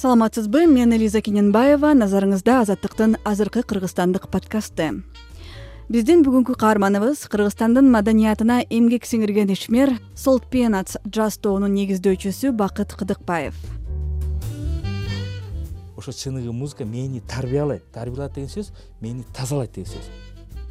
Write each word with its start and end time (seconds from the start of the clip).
саламатсызбы 0.00 0.64
мен 0.64 0.94
элиза 0.96 1.20
кененбаева. 1.20 1.90
Назарыңызда 1.92 2.62
азаттыктын 2.62 3.18
азыркы 3.20 3.60
кыргызстандык 3.68 4.30
подкасты 4.32 5.02
биздин 5.92 6.22
бүгүнкү 6.24 6.54
каарманыбыз 6.56 7.26
кыргызстандын 7.28 7.90
маданиятына 7.92 8.62
эмгек 8.70 9.04
сиңирген 9.04 9.52
ишмер 9.52 9.92
солт 10.16 10.46
пенатс 10.48 10.96
джаз 11.04 11.36
тобунун 11.44 11.74
негиздөөчүсү 11.76 12.54
бакыт 12.56 12.94
кыдыкбаев. 12.96 13.58
Ошо 15.98 16.16
чыныгы 16.16 16.48
музыка 16.52 16.86
мени 16.86 17.20
тарбиялайт. 17.20 17.84
Тарбиялайт 17.92 18.32
деген 18.38 18.48
сөз 18.48 18.72
мени 19.02 19.26
тазалайт 19.36 19.74
деген 19.74 19.92
сөз. 19.92 20.08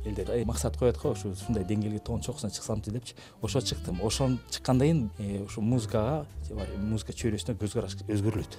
Элдер 0.05 0.33
максат 0.47 0.77
коет 0.77 0.97
го 0.97 1.11
ушу 1.11 1.35
ушундай 1.35 1.67
деңгээлге 1.69 1.99
тоонун 1.99 2.23
чокусуна 2.23 2.49
чыксамчы 2.49 2.89
депчи. 2.89 3.13
Ошо 3.43 3.61
чыктым. 3.61 4.01
Ошону 4.01 4.39
чыккандан 4.49 5.11
кийин 5.19 5.41
э, 5.41 5.43
ушу 5.43 5.61
музыкага 5.61 6.25
музыка 6.81 7.13
чөйрөсүнө 7.13 7.59
көз 7.59 7.77
караш 7.77 7.99
өзгөрүлөт 8.07 8.57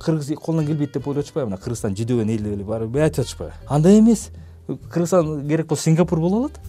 кыргыз 0.00 0.34
колунан 0.40 0.66
келбейт 0.66 0.92
деп 0.92 1.08
ойлоп 1.08 1.24
атышпайбы? 1.24 1.50
Мына 1.50 1.60
кыргызстан 1.60 1.94
жүдөгөн 1.94 2.30
эл 2.34 2.44
деп 2.56 2.66
барып 2.66 2.90
бү 2.90 3.02
айтып 3.04 3.24
атышпайбы? 3.24 3.54
Андай 3.68 3.98
эмес. 3.98 4.30
Кыргызстан 4.66 5.46
керек 5.48 5.66
болсо 5.66 5.82
сингапур 5.82 6.20
боло 6.20 6.44
алат. 6.44 6.60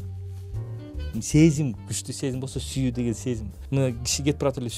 Сезим 1.22 1.76
күчтүү 1.88 2.14
сезим 2.14 2.42
болсо 2.42 2.60
сүйүү 2.60 2.92
деген 2.92 3.14
сезим. 3.16 3.52
Мына 3.72 3.94
киши 4.04 4.24
кетип 4.24 4.42
баратып 4.42 4.64
эле 4.64 4.72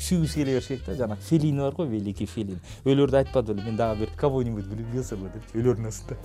сүйгүсү 0.00 0.34
келе 0.34 0.56
бериш 0.56 0.68
керек 0.68 0.86
да 0.86 0.96
жанагы 0.98 1.22
фелини 1.22 1.60
бар 1.60 1.74
го 1.74 1.84
великий 1.88 2.26
фелин 2.26 2.60
өлөрдү 2.84 3.22
айтпады 3.22 3.54
беле 3.54 3.70
мен 3.70 3.76
дагы 3.76 4.00
бир 4.00 4.10
кого 4.16 4.42
нибудь 4.42 4.66
влюбился 4.66 5.16
бы 5.16 5.30
депчи 5.32 5.58
өлөрдүн 5.62 5.88
астында 5.88 6.18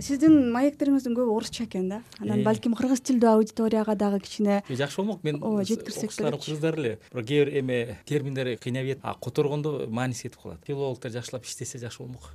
сиздин 0.00 0.50
маектериңиздин 0.54 1.14
көбү 1.16 1.34
орусча 1.36 1.64
экен 1.64 1.88
да? 1.90 2.00
Анан 2.20 2.42
балким 2.44 2.74
кыргыз 2.78 3.02
тилдүү 3.04 3.30
аудиторияга 3.30 3.94
дагы 3.94 4.20
кичине 4.24 4.62
жакшы 4.68 5.02
болмок. 5.02 5.24
Мен 5.24 5.42
ооба 5.42 5.64
жеткирсек 5.64 6.10
окуучуларым 6.10 6.40
кыргыздар 6.40 6.78
эле. 6.78 6.98
Бирок 7.12 7.26
кээ 7.26 7.44
бир 7.44 7.58
эме 7.60 7.98
терминдер 8.06 8.56
кыйнап 8.58 8.86
кетип 8.88 9.04
которгондо 9.20 9.86
мааниси 9.88 10.28
кетип 10.28 10.40
калат. 10.42 10.64
Филологдор 10.66 11.12
жакшылап 11.12 11.44
иштесе 11.44 11.78
жакшы 11.78 12.02
болмок. 12.02 12.32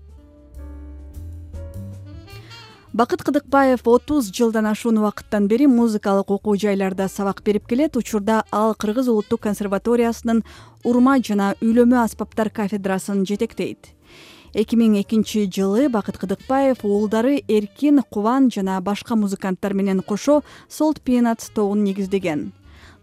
Бакыт 2.94 3.24
кыдыкбаев 3.28 3.82
отуз 3.92 4.30
жылдан 4.32 4.68
ашуун 4.70 5.02
убакыттан 5.02 5.50
бери 5.50 5.68
музыкалык 5.68 6.30
окуу 6.32 6.56
жайларда 6.56 7.10
сабак 7.10 7.42
берип 7.44 7.68
келет. 7.68 7.98
Учурда 7.98 8.46
ал 8.52 8.74
кыргыз 8.76 9.10
улуттук 9.10 9.42
консерваториясынын 9.42 10.46
урма 10.86 11.18
жана 11.20 11.56
үйлөмө 11.60 12.04
аспаптар 12.06 12.50
кафедрасын 12.50 13.26
жетектейт 13.26 13.95
эки 14.56 14.78
миң 14.80 14.94
экинчи 15.02 15.42
жылы 15.52 15.90
бакыт 15.92 16.16
кыдыкбаев 16.18 16.86
уулдары 16.88 17.42
эркин 17.52 18.00
кубан 18.10 18.48
жана 18.50 18.80
башка 18.80 19.18
музыканттар 19.20 19.74
менен 19.76 20.00
кошо 20.00 20.44
солт 20.70 21.02
пенатс 21.02 21.50
тобун 21.50 21.84
негиздеген. 21.84 22.54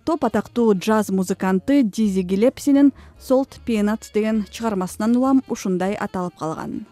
Топ 0.05 0.25
атактуу 0.25 0.73
джаз 0.75 1.11
музыканты 1.11 1.83
дизи 1.83 2.23
гилепсинин 2.23 2.93
солт 3.21 3.61
пенатс 3.67 4.11
деген 4.11 4.47
чыгармасынан 4.51 5.17
улам 5.17 5.45
ушундай 5.47 5.93
аталып 5.93 6.39
калган. 6.41 6.87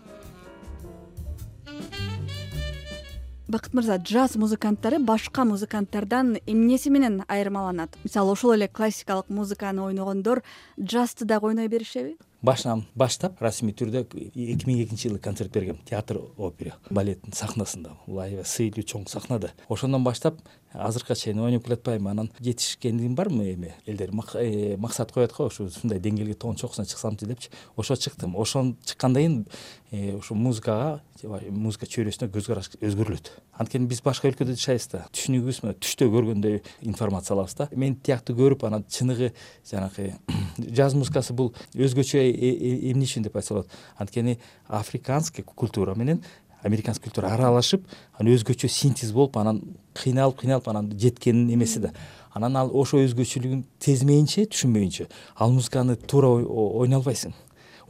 Бакыт 3.48 3.72
мырза 3.72 3.96
джаз 3.96 4.36
музыканттары 4.36 4.98
башка 5.00 5.44
музыканттардан 5.44 6.36
эмнеси 6.46 6.90
менен 6.90 7.24
айырмаланат? 7.28 7.96
Мисалы 8.04 8.32
ошол 8.32 8.54
эле 8.54 8.68
классикалык 8.68 9.30
музыканы 9.30 9.82
ойногондор 9.82 10.44
джазды 10.78 11.24
дагы 11.24 11.48
ойной 11.48 11.66
беришеби 11.66 12.18
башынан 12.42 12.84
баштап 12.94 13.40
расмий 13.42 13.74
түрдө 13.76 14.04
эки 14.04 14.66
миң 14.66 14.84
экинчи 14.84 15.08
жылы 15.08 15.20
концерт 15.20 15.52
бергем 15.52 15.78
театр 15.88 16.20
опера 16.36 16.76
балеттин 16.90 17.32
сахнасында. 17.36 17.96
Бул 18.06 18.20
аябай 18.22 18.44
сыйлуу 18.44 18.84
чоң 18.84 19.06
сахнада 19.08 19.52
ошондон 19.68 20.04
баштап 20.04 20.40
азыркыга 20.72 21.16
чейин 21.18 21.40
ойноп 21.40 21.64
келатпаймынбы 21.66 22.10
анан 22.10 22.30
жетишкендигим 22.40 23.14
бармы 23.14 23.52
эми? 23.52 23.74
Элдер 23.86 24.10
э, 24.34 24.76
максат 24.76 25.12
коет 25.12 25.32
го 25.36 25.46
ушу 25.46 25.64
ушундай 25.64 25.98
деңгээлге 25.98 26.34
тоонун 26.34 26.56
чокусуна 26.56 26.86
чыксамчы 26.86 27.26
депчи. 27.26 27.50
Ошо 27.76 27.96
чыктым. 27.96 28.36
Ошону 28.36 28.76
чыккандан 28.84 29.22
кийин 29.22 29.46
э, 29.90 30.16
ушу 30.16 30.34
музыкага 30.34 31.02
музыка 31.50 31.86
чөйрөсүнө 31.86 32.30
көз 32.32 32.46
караш 32.46 32.70
өзгөрүлөт. 32.80 33.30
Анткени 33.60 33.88
биз 33.90 34.00
башка 34.04 34.30
өлкөдө 34.30 34.54
жашайбыз 34.54 34.86
да. 34.92 35.02
Түшүнүгүбүз 35.12 35.60
мына 35.64 35.74
түштө 35.76 36.08
көргөндөй 36.12 36.60
информация 36.86 37.34
алабыз 37.34 37.56
да. 37.58 37.68
Мен 37.76 37.96
тиякты 37.96 38.32
көрүп 38.38 38.64
анан 38.68 38.86
чыныгы 38.88 39.32
жанагы 39.68 40.14
джаз 40.70 40.94
музыкасы 40.96 41.34
бул 41.36 41.52
өзгөчө 41.74 42.22
эмне 42.30 43.04
үчүн 43.04 43.26
деп 43.26 43.36
айтса 43.36 43.54
болот 43.54 43.70
анткени 43.98 44.38
африканский 44.68 45.42
культура 45.42 45.94
менен 45.94 46.22
американский 46.62 47.04
культура 47.04 47.32
аралашып 47.34 47.84
анан 48.18 48.32
өзгөчө 48.34 48.68
синтез 48.68 49.12
болуп 49.12 49.36
анан 49.36 49.62
кыйналып 49.94 50.40
кыйналып 50.40 50.68
анан 50.68 50.90
жеткен 50.98 51.48
эмеси 51.52 51.80
да. 51.80 51.92
Анан 52.32 52.56
ал 52.56 52.70
ошо 52.74 53.00
өзгөчөлүгүн 53.02 53.64
сезмейинче 53.80 54.46
түшүнбөйүнчө 54.52 55.06
ал 55.36 55.52
музыканы 55.52 55.96
туура 55.96 56.28
ойной 56.30 57.00
албайсың 57.00 57.34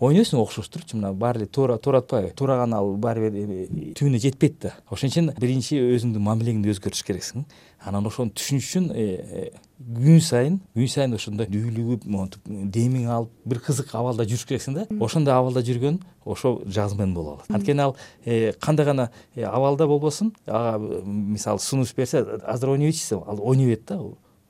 ойнойсуң 0.01 0.41
окшош 0.41 0.71
турчу 0.73 0.97
мына 0.97 1.13
баары 1.13 1.43
эле 1.43 1.47
туура 1.47 1.77
туура 1.79 2.01
атпайбы 2.01 2.33
туураган 2.37 2.73
ал 2.75 2.95
баары 2.97 3.31
бир 3.31 3.93
түбүнө 3.99 4.21
жетпейт 4.23 4.57
да. 4.63 4.73
Ошон 4.89 5.13
үчүн 5.13 5.33
биринчи 5.41 5.77
өзүңдүн 5.77 6.25
мамилеңди 6.25 6.73
өзгөртүш 6.73 7.05
керексиң. 7.05 7.45
Анан 7.85 8.09
ошону 8.09 8.33
түшүнүш 8.33 8.71
үчүн 8.71 8.89
э, 8.95 9.05
э, 9.21 9.45
күн 9.81 10.21
сайын 10.21 10.59
күн 10.77 10.89
сайын 10.93 11.15
ошондой 11.17 11.49
дүүлүгүп 11.49 12.05
монтип 12.05 12.49
демиң 12.75 13.09
алып 13.11 13.31
бир 13.49 13.61
кызык 13.65 13.95
абалда 13.97 14.27
жүрүш 14.29 14.45
керексиң 14.49 14.77
да 14.77 14.85
ошондой 15.01 15.33
абалда 15.33 15.63
жүргөн 15.65 15.97
ошо 16.25 16.59
жазмен 16.67 17.15
боло 17.15 17.39
алат. 17.39 17.49
Анткени 17.49 17.81
ал 17.81 17.97
э, 18.25 18.53
кандай 18.61 18.87
гана 18.87 19.11
абалда 19.37 19.87
болбосун 19.89 20.35
ага 20.47 20.79
мисалы 20.79 21.61
сунуш 21.61 21.95
берсе 21.97 22.21
азыр 22.45 22.75
ойнойбейт 22.75 23.01
десе 23.01 23.17
ал 23.17 23.41
ойной 23.41 23.73
берет 23.73 23.87
да 23.89 24.01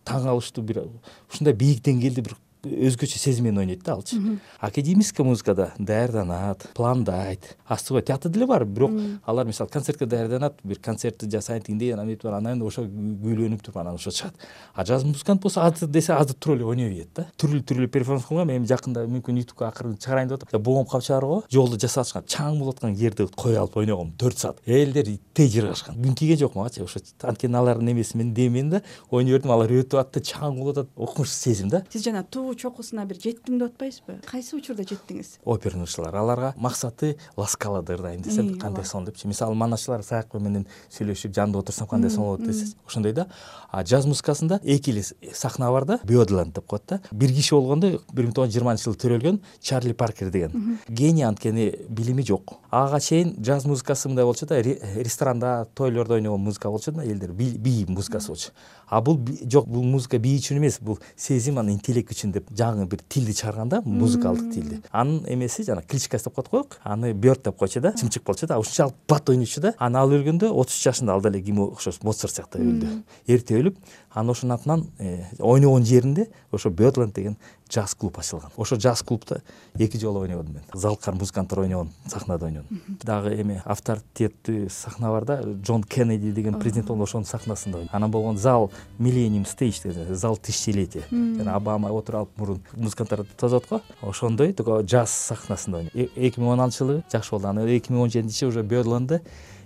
таң 0.05 0.27
калыштуу 0.27 0.65
бир 0.65 0.83
ушундай 1.31 1.55
бийик 1.55 1.85
деңгээлде 1.87 2.27
бир 2.27 2.37
өзгөчө 2.65 3.19
сезим 3.19 3.45
менен 3.45 3.59
ойнойт 3.59 3.83
да 3.83 3.95
алчы. 3.95 4.17
Академический 4.61 5.25
музыкада 5.25 5.73
даярданат 5.79 6.69
пландайт 6.75 7.57
асты 7.67 8.01
тиякта 8.01 8.29
деле 8.29 8.47
бар 8.47 8.65
бирок 8.65 8.93
алар 9.27 9.47
мисалы 9.47 9.71
концертке 9.71 10.07
даярданат 10.07 10.55
бир 10.63 10.79
концертти 10.79 11.29
жасайын 11.31 11.63
тигиндей 11.63 11.93
анан 11.93 12.07
мынтип 12.07 12.27
анан 12.27 12.61
кийин 12.61 12.67
ошо 12.67 12.85
күүлөнүп 12.85 13.63
туруп 13.63 13.77
анан 13.81 13.95
ошо 13.95 14.11
чыгат. 14.11 14.35
А 14.75 14.85
джаз 14.85 15.05
музыкант 15.05 15.43
болсо 15.43 15.63
азыр 15.63 15.89
десе 15.89 16.13
азыр 16.13 16.35
туруп 16.35 16.57
эле 16.59 16.65
ойной 16.65 16.89
берет 16.91 17.09
да. 17.15 17.27
Түрлүү 17.39 17.65
түрлүү 17.65 17.89
перформанс 17.89 18.27
кылгам 18.27 18.51
эми 18.51 18.67
жакында 18.67 19.07
мүмкүн 19.07 19.41
ютубка 19.41 19.69
акырын 19.69 19.97
чыгарайын 19.97 20.29
деп 20.29 20.45
атам 20.45 20.63
боом 20.63 20.87
капчыгары 20.87 21.27
го 21.27 21.43
жолду 21.51 21.79
жасап 21.81 22.05
атышкан 22.05 22.25
чаң 22.27 22.59
болуп 22.59 22.77
аткан 22.77 22.97
жерди 22.97 23.27
кое 23.37 23.59
алып 23.59 23.77
ойногом 23.77 24.13
төрт 24.19 24.39
саат. 24.39 24.61
Элдер 24.67 25.09
иттей 25.09 25.49
жыргашкан 25.49 25.97
күн 25.97 26.15
тийген 26.15 26.39
жок 26.39 26.55
магачы 26.55 26.85
ошо 26.85 27.01
анткени 27.23 27.57
алардын 27.57 27.93
эмеси 27.93 28.17
менен 28.17 28.35
демин 28.35 28.71
да 28.71 28.83
ойной 29.11 29.39
бердим 29.39 29.51
алар 29.51 29.71
өтүп 29.71 30.01
атты 30.01 30.21
чаң 30.21 30.59
болуп 30.59 30.79
атат. 30.79 30.91
Укмуш 30.97 31.31
сезим 31.31 31.69
да. 31.69 31.85
Сиз 31.93 32.05
жана 32.05 32.25
туу 32.25 32.50
чокусуна 32.55 33.05
бир 33.05 33.17
жеттим 33.21 33.59
деп 33.59 33.73
атпайсызбы? 33.73 34.21
Кайсы 34.27 34.57
учурда 34.57 34.83
жеттиңиз? 34.83 35.39
Оперный 35.45 35.87
аларга 36.07 36.55
максаты 36.57 37.17
ласкалады 37.37 37.95
ырдайм 37.95 38.23
десе 38.23 38.43
кандай 38.59 38.85
сонун 38.85 39.07
депчи? 39.07 39.27
Мисалы 39.27 39.55
манашчылар 39.55 40.03
саякбай 40.03 40.43
менен 40.43 40.67
сүйлөшүп 40.91 41.35
жанында 41.35 41.59
отурсам 41.59 41.89
кандай 41.89 42.11
сонун 42.11 42.37
болот 42.37 42.47
десең 42.47 42.75
ошондой 42.87 43.13
да. 43.13 43.27
А 43.71 43.83
джаз 43.83 44.07
музыкасында 44.07 44.61
эки 44.65 44.91
эле 44.91 45.05
сахна 45.35 45.71
бар 45.71 45.85
да 45.85 46.01
бёдланд 46.05 46.55
деп 46.55 46.67
коет 46.67 46.83
да. 46.89 47.01
Бир 47.11 47.31
киши 47.31 47.55
болгондо 47.55 48.01
бир 48.13 48.27
миң 48.27 48.35
тогуз 48.35 48.51
жүз 48.51 48.59
жыйырманчы 48.59 48.85
жылы 48.85 49.01
төрөлгөн 49.05 49.41
чарли 49.61 49.93
паркер 49.93 50.31
деген. 50.31 50.79
Гений 50.89 51.25
анткени 51.25 51.75
билими 51.89 52.23
жок. 52.23 52.59
Ага 52.71 53.01
чейин 53.01 53.35
джаз 53.41 53.65
музыкасы 53.65 54.09
мындай 54.09 54.25
болчу 54.25 54.47
да 54.47 54.61
ресторанда 54.61 55.67
тойлордо 55.75 56.15
ойногон 56.15 56.41
музыка 56.41 56.71
болчу 56.71 56.93
да 56.93 57.05
элдер 57.05 57.33
бий 57.33 57.85
музыкасы 57.89 58.29
болчу 58.29 58.51
а 58.91 59.01
бул 59.01 59.21
жок 59.47 59.69
бул 59.69 59.85
музыка 59.87 60.19
бий 60.19 60.37
үчүн 60.39 60.59
эмес 60.59 60.81
бул 60.83 60.99
сезим 61.17 61.59
анан 61.59 61.77
интеллект 61.77 62.11
үчүн 62.11 62.33
деп 62.35 62.51
жаңы 62.51 62.89
бир 62.91 63.01
тилди 63.09 63.33
чыгарган 63.39 63.69
да 63.71 63.81
музыкалдык 63.85 64.53
тилди. 64.53 64.81
Анын 64.91 65.23
эмеси 65.31 65.63
жанаг 65.63 65.87
кличкасы 65.87 66.25
деп 66.25 66.35
коет 66.35 66.51
го 66.51 66.67
аны 66.83 67.13
бёрд 67.13 67.45
деп 67.45 67.57
койчу 67.57 67.81
да 67.81 67.93
чымчык 67.93 68.25
болчу 68.25 68.47
да 68.47 68.59
ушунчалык 68.59 68.95
бат 69.09 69.31
ойночу 69.31 69.61
да. 69.61 69.75
Анан 69.79 70.03
ал 70.03 70.11
өлгөндө 70.11 70.51
отуз 70.51 70.83
жашында 70.83 71.15
ал 71.15 71.23
деле 71.23 71.41
кимге 71.41 71.71
окшош 71.71 72.03
моцарт 72.03 72.35
сыяктуу 72.35 72.61
өлдү. 72.61 73.03
Эрте 73.27 73.61
өлүп 73.61 73.79
анан 74.11 74.31
ошонун 74.31 74.57
атынан 74.57 74.87
э, 74.99 75.25
ойногон 75.39 75.85
жеринде 75.85 76.29
ошо 76.51 76.71
бёдланд 76.71 77.15
деген 77.15 77.37
джаз 77.71 77.95
клуб 77.95 78.19
ачылган. 78.19 78.51
Ошо 78.57 78.75
джаз 78.75 79.03
клубда 79.03 79.43
эки 79.79 79.97
жолу 79.97 80.21
ойнодум 80.21 80.55
мен. 80.55 80.63
Залкар 80.75 81.15
музыканттар 81.15 81.61
ойногон 81.61 81.91
сахнада 82.07 82.47
ойнодум 82.47 82.81
дагы 83.05 83.37
эме 83.41 83.63
авторитеттүү 83.65 84.69
сахна 84.69 85.11
бар 85.11 85.25
да 85.25 85.43
джон 85.45 85.85
кеннеди 85.85 86.33
деген 86.33 86.59
президент 86.59 86.89
болгондо 86.89 87.05
ошонун 87.05 87.27
сахнасында. 87.27 87.87
Анан 87.93 88.11
болгону 88.11 88.39
зал 88.39 88.73
миллениум 88.99 89.47
стейдж 89.47 89.83
деген 89.83 90.15
зал 90.15 90.37
тысячелетия 90.37 91.03
жана 91.11 91.55
обама 91.55 91.91
отуруп 91.91 92.17
алып 92.21 92.39
мурун 92.39 92.63
музыканттарды 92.75 93.29
тосот 93.37 93.67
го 93.69 93.81
ошондой 94.03 94.53
только 94.53 94.81
джаз 94.81 95.11
сахнасында 95.11 95.79
ойнодум 95.79 96.11
эки 96.17 96.41
миң 96.41 96.49
он 96.49 96.61
алтынчы 96.61 96.79
жылы 96.85 97.05
жакшы 97.13 97.31
болду. 97.31 97.49
Анан 97.49 97.69
эки 97.69 97.91
миң 97.93 98.03
он 98.03 98.11
жетинчи 98.11 98.45
уже 98.45 98.63
бёдландды 98.63 99.21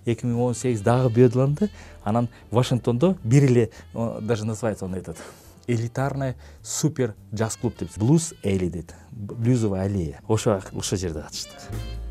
эки 0.05 0.25
миң 0.27 0.41
он 0.41 0.55
сегиз 0.55 0.81
дагы 0.81 1.13
бёдланды. 1.13 1.71
Анан 2.03 2.29
вашингтондо 2.51 3.17
бир 3.25 3.45
эле 3.45 3.71
даже 4.21 4.45
называется 4.45 4.85
он 4.85 4.95
этот 4.95 5.17
элитарная 5.67 6.37
супер 6.63 7.15
джаз 7.35 7.57
клуб 7.57 7.75
деп. 7.79 7.91
Блуз 7.97 8.35
эли 8.43 8.69
дейт. 8.69 8.95
Блюзовая 9.11 9.85
аллея. 9.85 10.21
Ошо 10.29 10.61
ошол 10.73 10.99
жерде 10.99 11.21
катыштык 11.21 12.04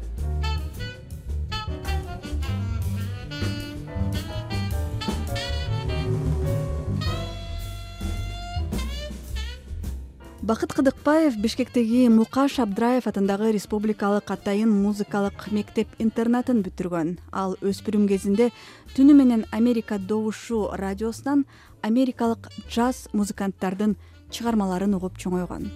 бакыт 10.44 10.74
кыдыкбаев 10.74 11.38
бишкектеги 11.40 12.10
мукаш 12.12 12.60
абдыраев 12.60 13.07
атындагы 13.07 13.54
республикалык 13.56 14.28
атайын 14.28 14.68
музыкалык 14.68 15.45
мектеп 15.56 15.88
интернатын 16.04 16.60
бүтүргөн. 16.66 17.13
Ал 17.31 17.56
өспүрүм 17.63 18.10
кезинде 18.12 18.50
түнү 18.92 19.16
менен 19.16 19.45
америка 19.56 19.95
добушу 19.95 20.68
радиосунан 20.75 21.45
америкалык 21.81 22.51
джаз 22.68 23.07
музыканттардын 23.13 23.95
чыгармаларын 24.36 25.00
угуп 25.00 25.16
чоңойгон. 25.16 25.72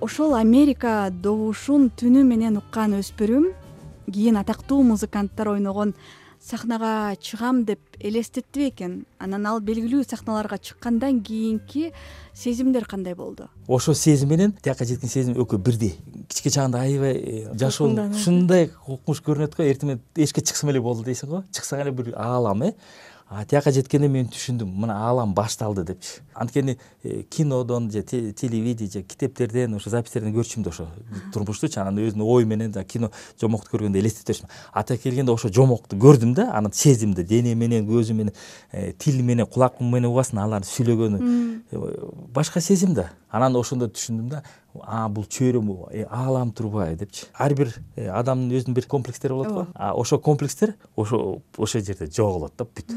Ошол 0.00 0.32
америка 0.40 1.10
добушун 1.12 1.90
түнү 1.92 2.24
менен 2.24 2.56
уккан 2.56 2.96
өспүрүм 3.02 3.50
кийин 4.08 4.40
атактуу 4.40 4.80
музыканттар 4.82 5.52
ойногон 5.52 5.92
сахнага 6.46 7.16
чыгам 7.18 7.64
деп 7.66 7.80
элестетти 7.98 8.68
бекен 8.68 9.04
анан 9.18 9.46
ал 9.50 9.58
белгилүү 9.60 10.04
сахналарга 10.06 10.58
чыккандан 10.58 11.18
кийинки 11.26 11.92
сезимдер 12.34 12.86
кандай 12.86 13.14
болду? 13.14 13.48
Ошол 13.66 13.94
сезим 13.94 14.30
менен 14.30 14.52
тияка 14.62 14.84
жеткен 14.84 15.10
сезим 15.10 15.34
экөө 15.34 15.58
бирдей. 15.58 15.96
Кичине 16.28 16.52
чагында 16.54 16.84
аябай 16.86 17.16
э, 17.16 17.54
жашоо 17.58 17.90
ушундай 17.90 18.68
коркунуч 18.68 19.24
көрүнөт 19.26 19.56
го 19.56 19.66
эртең 19.66 19.90
менен 19.90 20.02
эшикке 20.14 20.44
чыксам 20.46 20.70
эле 20.70 20.80
болду 20.80 21.02
дейсиң 21.02 21.32
го 21.32 21.42
чыксаң 21.50 21.82
эле 21.82 21.90
бир 21.90 22.14
аалам 22.14 22.62
э 22.62 22.74
тияка 23.50 23.72
жеткенде 23.74 24.06
мен 24.06 24.28
түшүндүм 24.30 24.70
мына 24.70 25.00
аалам 25.02 25.32
башталды 25.34 25.82
депчи. 25.84 26.20
Анткени 26.32 26.76
э, 27.02 27.22
кинодон 27.22 27.90
же 27.90 28.02
телевидение 28.02 28.90
же 28.90 29.02
китептерден 29.02 29.74
ошо 29.74 29.90
записьтерден 29.90 30.32
көрчүмүн 30.34 30.62
да 30.62 30.70
ошо 30.70 30.86
турмуштучу. 31.34 31.80
Анан 31.80 31.98
өзүнүн 31.98 32.22
ою 32.22 32.46
менен 32.46 32.72
кино 32.84 33.10
жомокту 33.40 33.74
көргөндө 33.74 33.98
элестете 33.98 34.30
берчүмүн 34.30 34.52
ата 34.72 34.96
келгенде 34.96 35.32
ошо 35.32 35.50
жомокту 35.50 35.98
көрдүм 35.98 36.36
да 36.38 36.52
анан 36.54 36.72
сезимди 36.72 37.24
дене 37.26 37.56
менен 37.56 37.88
көзүм 37.90 38.22
менен 38.22 38.34
э, 38.70 38.92
тил 38.92 39.18
менен 39.24 39.46
кулак 39.46 39.80
менен 39.80 40.12
угасың 40.12 40.38
алардын 40.44 40.70
сүйлөгөнү. 40.70 41.18
Э, 41.72 42.10
башка 42.30 42.60
сезим 42.60 42.94
да 42.94 43.10
анан 43.36 43.56
ошондо 43.56 43.88
түшүндүм 43.92 44.30
да 44.32 44.42
а 44.82 45.06
бул 45.08 45.24
чөйрөм 45.24 45.70
аалам 46.08 46.52
турбайбы 46.52 47.04
депчи. 47.04 47.26
Ар 47.32 47.54
бир 47.54 47.72
э, 47.96 48.08
адамдын 48.08 48.52
өзүнүн 48.58 48.76
бир 48.76 48.88
комплекстери 48.90 49.34
болот 49.34 49.52
го. 49.52 49.66
А 49.74 49.94
ошол 49.94 50.20
комплекстер 50.20 50.74
ошо 50.96 51.40
ошол 51.56 51.80
жерде 51.80 52.10
жоголот 52.10 52.56
да 52.58 52.64
бүт. 52.64 52.92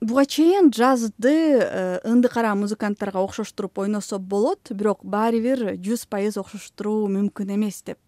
Буга 0.00 0.26
чейин 0.26 0.70
джазды 0.70 1.34
э, 1.58 2.00
ынды 2.04 2.28
кара 2.28 2.54
музыканттарга 2.54 3.22
окшоштуруп 3.24 3.78
ойносо 3.78 4.18
болот 4.18 4.70
бирок 4.70 5.02
баары 5.02 5.40
бир 5.40 5.64
жүз 5.82 6.06
пайыз 6.10 6.36
окшоштуруу 6.38 7.08
мүмкүн 7.08 7.54
эмес 7.56 7.82
деп 7.82 7.98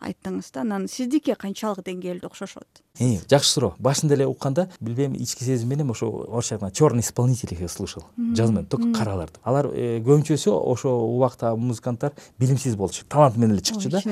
айттыңыз 0.00 0.50
да 0.52 0.62
анан 0.62 0.88
сиздики 0.88 1.34
канчалык 1.34 1.84
деңгээлде 1.86 2.26
окшошот? 2.26 2.82
Э, 2.98 3.18
жакшы 3.28 3.50
суроо. 3.50 3.74
Башында 3.78 4.14
эле 4.16 4.26
укканда 4.26 4.68
билбейм 4.80 5.14
ички 5.14 5.44
сезим 5.44 5.68
менен 5.68 5.90
ошо 5.90 6.08
орусча 6.28 6.56
айтканда 6.56 6.74
черный 6.74 7.00
исполнитель 7.00 7.52
их 7.52 7.70
слышал. 7.70 8.04
Жазмен 8.16 8.66
только 8.66 8.92
караларды 8.92 9.40
алар 9.42 9.70
э, 9.72 10.00
көбүнчөсү 10.00 10.52
ошол 10.52 11.16
убактагы 11.16 11.56
музыканттар 11.56 12.12
билимсиз 12.38 12.76
болчу 12.76 13.04
талант 13.08 13.36
менен 13.36 13.54
эле 13.54 13.62
чыкчу 13.62 13.90
да. 13.90 14.02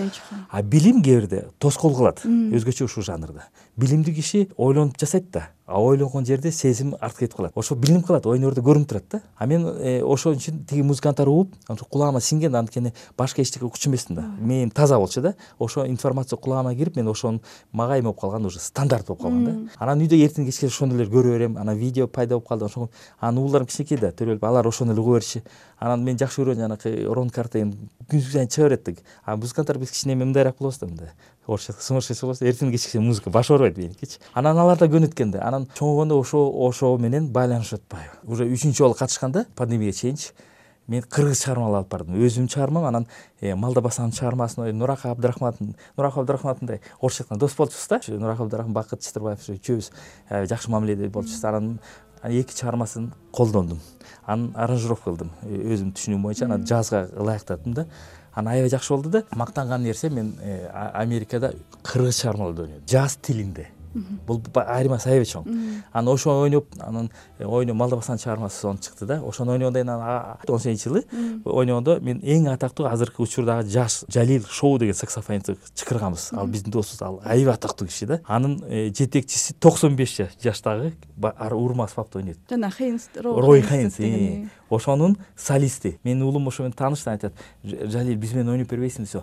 а 0.51 0.63
билим 0.63 1.03
кээ 1.03 1.21
бирде 1.21 1.49
тоскоол 1.59 1.95
кылат 1.97 2.25
өзгөчө 2.25 2.85
ушул 2.85 3.05
жанрда. 3.05 3.49
Билимдүү 3.77 4.15
киши 4.15 4.49
ойлонуп 4.57 4.99
жасайт 5.01 5.31
да 5.31 5.51
а 5.75 5.81
ойлонгон 5.81 6.25
жерде 6.25 6.53
сезим 6.53 6.95
артка 7.01 7.25
кетип 7.25 7.37
калат. 7.37 7.53
Ошо 7.57 7.75
билинип 7.75 8.07
калат 8.07 8.27
ойнордо 8.31 8.63
көрүнүп 8.63 8.87
турат 8.87 9.09
да. 9.11 9.21
А 9.37 9.47
мен 9.47 9.67
э, 9.67 10.05
ошон 10.07 10.37
үчүн 10.39 10.61
тиги 10.71 10.85
музыканттарды 10.87 11.33
угуп 11.33 11.57
кулагыма 11.91 12.21
сиңген 12.23 12.55
анткени 12.55 12.93
башка 13.19 13.43
эчтеке 13.43 13.67
укчу 13.67 13.91
эмесмин 13.91 14.21
да. 14.21 14.23
Мээм 14.39 14.71
таза 14.71 15.01
болчу 15.03 15.21
да. 15.21 15.35
Ошо 15.59 15.85
информация 15.87 16.37
кулагыма 16.37 16.77
кирип 16.77 16.95
мен 16.95 17.09
ошону 17.09 17.43
мага 17.73 18.01
болуп 18.03 18.21
калган 18.21 18.47
уже 18.47 18.61
стандарт 18.61 19.09
болуп 19.09 19.23
калган 19.23 19.45
да. 19.45 19.57
Анан 19.79 19.99
үйдө 20.07 20.15
эртең 20.15 20.47
кечке 20.47 20.71
ошону 20.71 20.95
эле 20.95 21.11
көрө 21.11 21.35
берем 21.35 21.59
анан 21.59 21.77
видео 21.77 22.07
пайда 22.07 22.37
болуп 22.37 22.49
калды 22.49 22.67
ошо 22.67 22.89
анан 23.19 23.43
ууларым 23.43 23.67
кичинекей 23.67 23.99
да 23.99 24.13
төрөлүп 24.13 24.47
алар 24.47 24.69
ошону 24.69 24.95
эле 24.95 25.01
угуп 25.01 25.19
берчү 25.19 25.43
анан 25.81 26.05
мен 26.05 26.19
жакшы 26.19 26.43
көргөн 26.43 26.65
жанакы 26.65 26.95
рон 27.11 27.31
картейн 27.31 27.75
күн 28.09 28.21
сайын 28.23 28.49
чыга 28.49 28.69
берет 28.69 28.85
да 28.85 28.93
а 29.25 29.37
музыканттар 29.37 29.79
биз 29.79 29.91
кичине 29.91 30.15
мындайраак 30.15 30.59
болобуз 30.59 30.79
да 30.79 30.87
мындай 30.87 31.11
орусча 31.47 31.75
сумасшедший 31.79 32.27
болобуз 32.27 32.43
эртең 32.43 32.71
кечке 32.73 33.01
музыка 33.01 33.31
баш 33.31 33.51
оорбойт 33.51 33.77
меникичи 33.77 34.21
анан 34.33 34.59
алар 34.59 34.79
да 34.79 34.89
көнүткөн 34.89 35.33
да. 35.35 35.43
Анан 35.45 35.64
чоңойгондо 35.75 36.19
ошо 36.21 36.41
ошо 36.69 36.97
менен 36.99 37.31
байланышып 37.33 37.83
атпайбы 37.83 38.33
уже 38.33 38.49
үчүнчү 38.49 38.85
жолу 38.85 38.95
катышканда 38.95 39.47
пандемияга 39.57 39.97
чейинчи 39.97 40.33
мен 40.87 41.03
кыргыз 41.03 41.45
чыгармалар 41.45 41.81
алып 41.81 41.91
бардым. 41.91 42.17
Өзүмдүн 42.21 42.51
чыгармам 42.53 42.85
анан 42.85 43.07
э, 43.41 43.55
малдабасанын 43.55 44.13
чыгармасын 44.13 44.73
нурак 44.77 45.07
абдрахмандын 45.09 45.75
нурак 45.97 46.19
абдрахмандындай 46.19 46.81
орусча 47.01 47.25
айтканда 47.25 47.47
дос 47.47 47.57
болчубуз 47.57 47.89
да. 47.89 48.01
Нурак 48.09 48.41
абдрахман 48.41 48.75
бакыт 48.75 49.01
чытырбаев 49.01 49.41
үчөөбүз 49.41 49.91
аябай 50.29 50.49
жакшы 50.49 50.71
мамиледе 50.71 51.09
болчубуз 51.09 51.45
анан 51.45 51.79
эки 52.23 52.53
чыгармасын 52.53 53.13
колдондум. 53.33 53.81
Анан 54.27 54.53
аранжировка 54.55 55.11
кылдым. 55.11 55.31
Э, 55.43 55.57
өзүмдүн 55.57 55.95
түшүнүгүм 55.97 56.23
боюнча 56.23 56.45
анан 56.45 56.65
джазга 56.65 57.09
ылайыктаттым 57.17 57.75
да. 57.75 57.87
Анан 58.35 58.53
аябай 58.53 58.71
жакшы 58.71 58.93
болду 58.93 59.09
да. 59.09 59.25
Мактанган 59.33 59.83
нерсе 59.83 60.11
мен 60.11 60.37
э, 60.43 60.67
америкада 60.93 61.55
кыргыз 61.83 62.21
чыгармаларды 62.21 62.63
ойнойм. 62.63 62.85
Джаз 62.85 63.17
тилинде 63.17 63.71
бул 64.27 64.43
айырмасы 64.55 65.11
аябай 65.11 65.29
чоң. 65.29 65.47
Анан 65.93 66.15
ошону 66.15 66.45
ойноп 66.45 66.67
анан 66.81 67.11
э, 67.39 67.45
ойноп 67.47 67.77
малдабасанын 67.77 68.19
чыгармасы 68.19 68.61
сонун 68.61 68.79
чыкты 68.79 69.07
да. 69.07 69.21
Ошону 69.23 69.53
ойногондо 69.53 69.81
анан 69.81 70.39
он 70.49 70.59
сегизинчи 70.59 70.89
жылы 70.89 71.05
ойногондо 71.45 71.99
мен 72.01 72.21
эң 72.21 72.51
атактуу 72.53 72.87
азыркы 72.87 73.23
учурдагы 73.23 73.69
жаш 73.69 74.05
жалил 74.09 74.45
шоу 74.51 74.79
деген 74.79 74.95
саксофонистти 74.95 75.57
чакырганбыз 75.75 76.31
ал 76.33 76.47
биздин 76.47 76.73
досубуз 76.73 77.03
ал 77.03 77.21
аябай 77.25 77.55
атактуу 77.55 77.89
киши 77.89 78.07
да. 78.07 78.21
Анын 78.27 78.61
э, 78.67 78.89
жетекчиси 78.89 79.55
токсон 79.55 79.97
беш 79.97 80.19
жаштагы 80.43 80.95
урма 81.53 81.85
аспапта 81.85 82.19
ойнойт. 82.19 82.39
Жана 82.51 82.71
хейнс 82.71 83.09
рой 83.23 83.63
хейнс 83.63 83.95
э, 83.99 84.49
ошонун 84.71 85.17
солисти. 85.37 85.99
Менин 86.05 86.23
уулум 86.23 86.49
ошо 86.49 86.63
менен 86.63 86.73
тааныш 86.77 87.07
айтат. 87.07 87.35
Жалил 87.63 88.19
биз 88.19 88.33
менен 88.33 88.55
ойноп 88.55 88.71
бербейсиңби 88.71 89.07
десе 89.07 89.23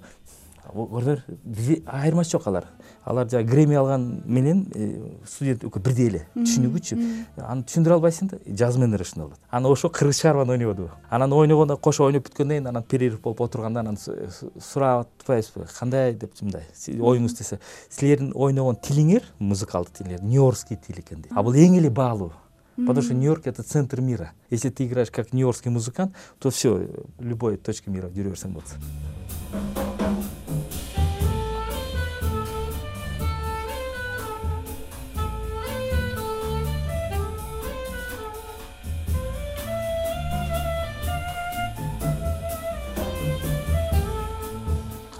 бизде 1.44 1.82
айырмасы 1.86 2.32
жок 2.32 2.48
алар. 2.48 2.66
Алар 3.04 3.28
жанаг 3.30 3.50
греми 3.50 3.76
алган 3.76 4.24
менен 4.26 4.66
э, 4.76 5.20
студент 5.28 5.64
экөө 5.64 5.84
бирдей 5.84 6.08
эле. 6.08 6.28
Түшүнүгүчү. 6.36 6.98
аны 7.38 7.66
түшүндүрө 7.68 7.98
албайсың 7.98 8.32
да 8.32 8.38
жазменleri 8.48 9.04
ушундай 9.04 9.28
болот 9.28 9.40
анан 9.50 9.72
ошо 9.72 9.90
кыргыз 9.90 10.22
чыгарманы 10.22 10.54
ойнободубу. 10.54 10.92
Анан 11.10 11.34
ойногондо 11.34 11.78
кошо 11.78 12.06
ойноп 12.06 12.30
бүткөндөн 12.30 12.62
кийин 12.62 12.68
анан 12.68 12.84
перерыв 12.84 13.22
болуп 13.22 13.42
отурганда 13.42 13.80
анан 13.80 13.98
сурап 13.98 15.08
атпайбызбы 15.20 15.68
кандай 15.78 16.14
деп 16.14 16.34
мындай 16.42 16.64
оюңуз 16.88 17.38
десе 17.38 17.60
силердин 17.90 18.32
ойногон 18.36 18.78
тилиңер 18.82 19.26
музыкалдык 19.40 19.98
тилиңер 19.98 20.22
нью 20.22 20.44
йоркский 20.46 20.78
тил 20.78 21.00
экен 21.00 21.22
дейт 21.22 21.34
а 21.36 21.44
бул 21.44 21.54
эң 21.54 21.78
эле 21.80 21.90
баалуу. 21.90 22.32
Потому 22.78 23.02
что 23.02 23.14
нью 23.14 23.32
йорк 23.32 23.48
это 23.48 23.64
центр 23.64 24.02
мира. 24.02 24.32
Если 24.50 24.70
ты 24.70 24.86
играешь 24.86 25.12
как 25.12 25.34
нью 25.34 25.48
йоркский 25.48 25.72
музыкант 25.72 26.16
то 26.40 26.50
все 26.50 26.88
любой 27.20 27.58
точке 27.58 27.92
мира 27.92 28.08
жүрө 28.08 28.34
берсең 28.34 28.54
болот 28.54 30.01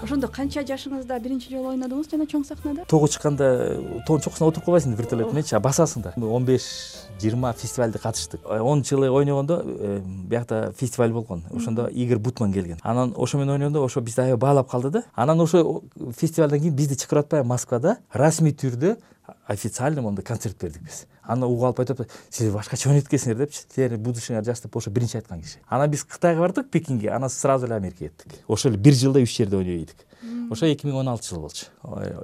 ошондо 0.02 0.28
канча 0.28 0.62
жашыңызда 0.66 1.18
биринчи 1.22 1.52
жолу 1.52 1.72
ойнодуңуз 1.72 2.10
жана 2.10 2.26
чоң 2.26 2.44
сахнада? 2.46 2.84
Тоого 2.90 3.08
чыкканда 3.08 3.48
тоонун 4.06 4.22
чокусуна 4.24 4.48
отуруп 4.50 4.66
калбайсың 4.66 4.96
вертолет 4.98 5.32
мененчи 5.32 5.58
басасың 5.62 6.02
да 6.02 6.12
он 6.16 6.44
беш 6.44 6.66
жыйырма 7.20 7.52
фестивалде 7.52 7.98
катыштык. 7.98 8.40
Онунчу 8.44 8.96
жылы 8.96 9.10
ойногондо 9.10 9.62
э, 9.64 10.00
биякта 10.02 10.72
фестиваль 10.78 11.12
болгон. 11.12 11.44
Ошондо 11.54 11.86
игорь 11.86 12.18
бутман 12.18 12.52
келген. 12.52 12.78
Анан 12.82 13.14
ошо 13.16 13.38
менен 13.38 13.54
ойногондо 13.54 13.84
ошо 13.84 14.00
бизди 14.00 14.20
аябай 14.20 14.48
баалап 14.48 14.70
калды 14.70 14.90
да. 14.90 15.04
Анан 15.14 15.40
ошо 15.40 15.82
фестивалдан 16.18 16.60
кийин 16.60 16.74
бизди 16.74 16.94
чакырып 16.94 17.26
атпайбы 17.26 17.48
москвада? 17.48 17.98
Расмий 18.12 18.52
түрдө 18.52 18.96
официальный 19.46 20.02
мондай 20.02 20.24
концерт 20.24 20.56
бердик 20.60 20.82
биз. 20.82 21.06
Аны 21.22 21.46
угуп 21.46 21.64
алып 21.64 21.80
айтып 21.80 22.00
атпайбы 22.00 22.12
силер 22.30 22.52
башкача 22.52 22.88
ойнойт 22.90 23.08
экенсиңер 23.08 23.38
депчи. 23.38 23.64
Силердин 23.74 24.02
будущиңар 24.02 24.44
жакшы 24.44 24.62
деп 24.66 24.76
ошо 24.76 24.90
биринчи 24.90 25.16
айткан 25.16 25.42
киши. 25.42 25.58
Анан 25.68 25.90
биз 25.90 26.04
кытайга 26.04 26.40
бардык 26.40 26.70
пекинге. 26.70 27.10
Анан 27.10 27.30
сразу 27.30 27.66
эле 27.66 27.76
америкага 27.76 28.10
кеттик 28.10 28.40
ошо 28.48 28.68
эле 28.68 28.78
бир 28.78 28.94
жылда 28.94 29.22
үч 29.22 29.36
жерде 29.36 29.56
ойной 29.56 29.82
ийдик 29.82 30.06
ошо 30.50 30.66
эки 30.66 30.86
миң 30.86 31.00
он 31.00 31.08
алтынчы 31.08 31.34
жыл 31.34 31.42
болчу. 31.42 31.66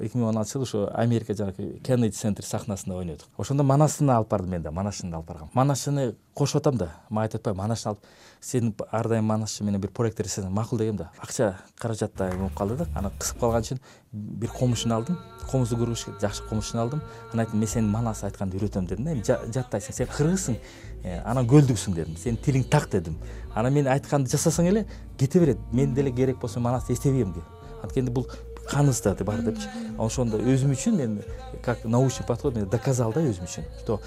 Эки 0.00 0.16
миң 0.16 0.28
он 0.28 0.38
алтынчы 0.38 0.58
жылы 0.58 0.66
ошо 0.66 0.82
америка 0.94 1.34
жанагы 1.34 1.80
кеннеди 1.84 2.14
центр 2.14 2.44
сахнасында 2.44 2.96
ойнодук 2.96 3.26
ошондо 3.38 3.64
манашыны 3.64 4.12
алып 4.12 4.28
бардым 4.30 4.50
мен 4.50 4.62
да 4.62 4.70
манашыны 4.70 5.14
алып 5.14 5.26
баргам. 5.26 5.50
Манашыны 5.54 6.14
кошуп 6.34 6.60
атам 6.60 6.76
да. 6.76 6.90
Мага 7.10 7.26
айтып 7.26 7.40
атпайбы 7.40 7.58
манашыны 7.58 7.90
алып 7.90 8.04
сен 8.40 8.74
ар 8.90 9.08
дайым 9.08 9.24
манашчы 9.24 9.64
менен 9.64 9.80
бир 9.80 9.90
проект 9.90 10.20
жасасаң 10.20 10.50
макул 10.50 10.78
дегем 10.78 10.96
да. 10.96 11.10
Акча 11.18 11.56
каражат 11.76 12.14
да 12.16 12.30
болуп 12.36 12.54
калды 12.54 12.76
да. 12.76 12.86
Анан 12.94 13.12
кысып 13.18 13.40
калган 13.40 13.62
үчүн 13.62 13.80
бир 14.12 14.50
комузчуну 14.50 14.94
алдым. 14.94 15.18
Комузду 15.50 15.76
келди 15.76 16.20
жакшы 16.20 16.46
комузчуну 16.48 16.82
алдым. 16.82 17.02
Анан 17.32 17.46
айттым 17.46 17.58
мен 17.58 17.68
сени 17.68 17.88
манас 17.88 18.22
айтканды 18.22 18.58
үйрөтөм 18.58 18.86
дедим 18.86 19.04
да. 19.04 19.12
Эми 19.12 19.24
жаттайсың 19.24 19.94
сен 19.94 20.06
кыргызсың 20.06 20.58
э, 21.02 21.20
анан 21.24 21.48
көлдүксүң 21.48 21.94
дедим. 21.94 22.16
Сенин 22.16 22.38
тилиң 22.38 22.68
так 22.70 22.90
дедим. 22.92 23.18
Анан 23.54 23.72
мен 23.72 23.88
айтканды 23.88 24.30
жасасаң 24.30 24.68
эле 24.68 24.86
кете 25.18 25.40
берет. 25.40 25.58
Мен 25.72 25.94
деле 25.94 26.12
керек 26.12 26.38
болсо 26.38 26.60
манасты 26.60 26.92
эстебейм 26.92 27.34
анткени 27.82 28.10
бул 28.10 28.28
каныбызда 28.68 29.16
бар 29.24 29.42
депчи. 29.42 29.68
Ошондо 29.98 30.38
өзүм 30.38 30.72
үчүн 30.76 30.96
мен 30.96 31.20
как 31.62 31.84
научный 31.84 32.26
подход 32.26 32.56
мен 32.56 32.68
доказал 32.68 33.12
да 33.12 33.20
өзүм 33.20 33.48
үчүн 33.48 33.64
что 33.82 34.00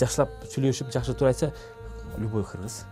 жакшылап 0.00 0.30
сүйлөшүп 0.50 0.92
жакшы 0.92 1.14
туура 1.14 1.32
айтса 1.32 1.52
любой 2.18 2.44
кыргыз 2.44 2.84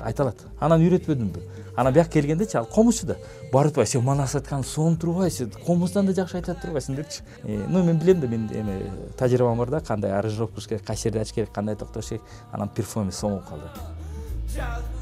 айта 0.00 0.24
алат. 0.24 0.40
Анан 0.60 0.82
үйрөтпөдүмбү 0.82 1.42
анан 1.76 1.94
бияка 1.94 2.10
келгендечи 2.10 2.56
ал 2.58 2.66
комузчу 2.66 3.06
да 3.06 3.16
барып 3.52 3.76
атпайбы 3.76 3.90
сен 3.90 4.02
манас 4.02 4.34
айтканды 4.34 4.66
сонун 4.66 4.96
турбайсың 4.98 5.52
комуздан 5.66 6.06
да 6.06 6.14
жакшы 6.16 6.40
айтат 6.40 6.60
турбайсың 6.62 6.96
депчи. 6.96 7.22
Э, 7.44 7.66
ну 7.68 7.84
мен 7.84 7.98
билем 7.98 8.20
да 8.20 8.26
мен 8.26 8.48
эме 8.52 8.90
тажрыйбам 9.16 9.58
бар 9.58 9.70
да 9.70 9.80
кандай 9.80 10.12
аранжировка 10.12 10.56
кылыш 10.56 10.68
керек 10.68 10.86
кайсы 10.86 11.04
жерде 11.04 11.20
ачыш 11.20 11.34
керек 11.34 11.52
кандай 11.52 11.76
токтош 11.76 12.08
керек. 12.08 12.22
Анан 12.52 12.68
перформанс 12.68 13.16
сонун 13.16 13.38
болуп 13.38 13.48
калды 13.48 14.95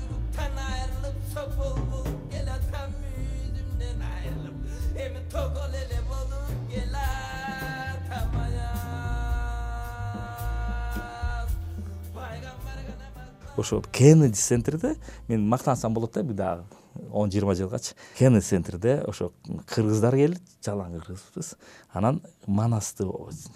ошо 13.57 13.83
кеннеди 13.93 14.35
центрде 14.35 14.97
мен 15.29 15.49
мактансам 15.49 15.95
болот 15.95 16.13
да 16.13 16.23
дагы 16.23 16.65
он 17.13 17.31
жыйырма 17.31 17.55
жылгачы 17.55 17.95
кеннеди 18.19 18.45
центрде 18.45 19.03
ошо 19.07 19.33
кыргыздар 19.67 20.15
келди 20.15 20.41
жалаң 20.65 20.99
кыргызбыз. 20.99 21.55
Анан 21.93 22.23
манастын 22.47 23.11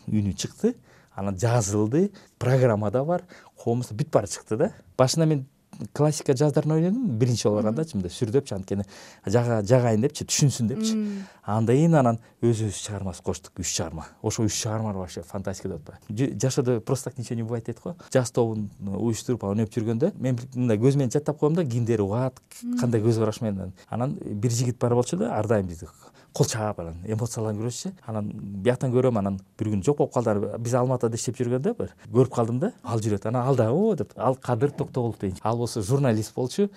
үнү 0.06 0.34
чыкты. 0.34 0.76
Анан 1.14 1.38
жазылды 1.38 2.12
программа 2.38 2.90
да 2.90 3.04
бар 3.04 3.24
комузда 3.56 3.94
бүт 3.94 4.10
баары 4.12 4.28
чыкты 4.28 4.56
да. 4.56 4.72
Башында 4.96 5.26
мен 5.26 5.46
классика 5.92 6.36
жаздарын 6.36 6.72
ойнодум. 6.72 7.18
Биринчи 7.18 7.48
болуп 7.48 7.62
баргандачы 7.62 7.96
мындай 7.96 8.10
сүрдөпчү 8.10 8.54
анткени 8.56 8.84
жагайын 9.26 10.00
депчи 10.02 10.24
түшүнсүн 10.24 10.68
депчи. 10.68 10.96
Андан 11.44 11.76
кийин 11.76 11.94
анан 11.94 12.18
өзүбүз 12.42 12.80
чыгармасы 12.84 13.22
коштук 13.22 13.58
үч 13.58 13.70
чыгарма. 13.72 14.06
Ошо 14.22 14.44
үч 14.44 14.52
чыгарма 14.52 14.92
вообще 14.92 15.22
фантастика 15.22 15.68
деп 15.68 15.88
атпайбы 15.88 16.38
жашоодо 16.40 16.80
просто 16.80 17.10
так 17.10 17.18
ничего 17.18 17.36
не 17.36 17.42
бывает 17.42 17.64
дейт 17.66 17.80
го. 17.82 17.96
Жаз 18.12 18.30
тобун 18.30 18.70
уюштуруп 18.80 19.44
ойноп 19.44 19.70
жүргөндө 19.70 20.12
мен 20.18 20.38
мындай 20.54 20.78
көзү 20.78 20.98
менен 20.98 21.12
жаттап 21.12 21.38
коем 21.38 21.54
да 21.54 21.64
кимдер 21.64 22.00
угат 22.00 22.40
кандай 22.80 23.00
көз 23.00 23.18
караш 23.18 23.40
менен. 23.40 23.72
Анан 23.88 24.18
бир 24.20 24.50
жигит 24.50 24.78
бар 24.78 24.94
болчу 24.94 25.16
да 25.16 25.38
ар 25.38 25.46
дайым 25.46 25.66
бизди 25.66 25.86
кол 26.34 26.46
чаап 26.46 26.80
анан 26.80 27.00
эмоцияланып 27.04 27.62
жүрөчүчү 27.62 27.92
анан 28.06 28.30
бияктан 28.64 28.92
көрөм 28.94 29.18
анан 29.18 29.40
бир 29.58 29.72
күнү 29.72 29.84
жок 29.84 29.98
болуп 29.98 30.14
калды. 30.14 30.54
Биз 30.58 30.74
алматыда 30.74 31.16
иштеп 31.16 31.36
жүргөндө 31.40 31.74
бир. 31.78 31.92
Көрүп 32.12 32.34
калдым 32.34 32.58
да. 32.62 32.72
Ал 32.82 33.02
жүрөт. 33.02 33.26
Анан 33.28 33.48
ал 33.48 33.56
дагы 33.56 33.74
о 33.74 33.94
деп 33.96 34.12
ал 34.16 34.36
кадыр 34.36 34.70
токтогулов 34.70 35.18
дейчү 35.20 35.40
ал 35.42 35.56
болсо 35.56 35.82
журналист 35.82 36.34
болчу. 36.34 36.68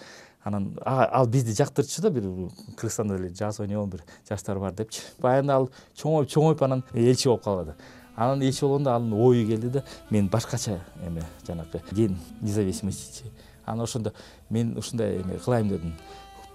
Анан 0.43 0.73
ал 0.85 1.27
бизди 1.27 1.53
жактырчу 1.53 2.01
да 2.01 2.09
бир 2.09 2.23
кыргызстанда 2.77 3.17
деле 3.17 3.33
жаз 3.35 3.59
ойногон 3.59 3.89
бир 3.89 4.03
жаштар 4.29 4.59
бар 4.59 4.73
депчи. 4.73 5.01
Баягында 5.21 5.55
ал 5.55 5.69
чоңоюп 5.95 6.29
чоңоюп 6.29 6.63
анан 6.65 6.83
элчи 6.93 7.27
болуп 7.29 7.43
калды 7.43 7.75
анан 8.15 8.41
элчи 8.41 8.61
болгондо 8.61 8.95
анын 8.95 9.13
ою 9.13 9.47
келди 9.47 9.69
да 9.69 9.83
мен 10.09 10.27
башкача 10.27 10.79
эме 11.05 11.23
жанагы 11.47 11.81
день 11.91 12.17
независимости 12.41 13.25
анан 13.65 13.83
ошондо 13.83 14.13
мен 14.49 14.77
ушундай 14.77 15.21
эме 15.21 15.37
кылайын 15.37 15.69
дедим 15.69 15.93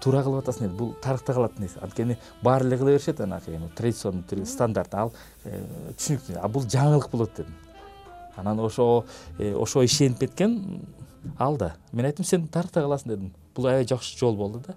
туура 0.01 0.23
кылып 0.23 0.43
атасың 0.43 0.67
деди 0.67 0.77
бул 0.77 0.93
тарыхта 1.01 1.33
калат 1.33 1.59
нерсе. 1.59 1.79
Анткени 1.81 2.17
баары 2.43 2.67
эле 2.67 2.77
кыла 2.77 2.95
беришет 2.95 3.21
анакы 3.21 3.59
традиционный 3.75 4.45
стандарт. 4.45 4.93
Ал 4.95 5.13
э, 5.43 5.61
түшүнүктүү. 5.97 6.39
А 6.41 6.47
бул 6.47 6.63
жаңылык 6.63 7.09
болот 7.11 7.35
дедим. 7.37 7.55
Анан 8.35 8.59
ошо 8.59 9.05
э, 9.37 9.53
ошого 9.53 9.85
ишенип 9.85 10.19
кеткен 10.19 10.81
ал 11.37 11.57
да. 11.57 11.75
Мен 11.91 12.05
айттым 12.05 12.25
сен 12.25 12.47
тарыхта 12.47 12.81
каласың 12.81 13.15
дедим. 13.15 13.33
Бул 13.55 13.67
аябай 13.67 13.87
жакшы 13.87 14.17
жол 14.17 14.35
болду 14.35 14.63
да 14.67 14.75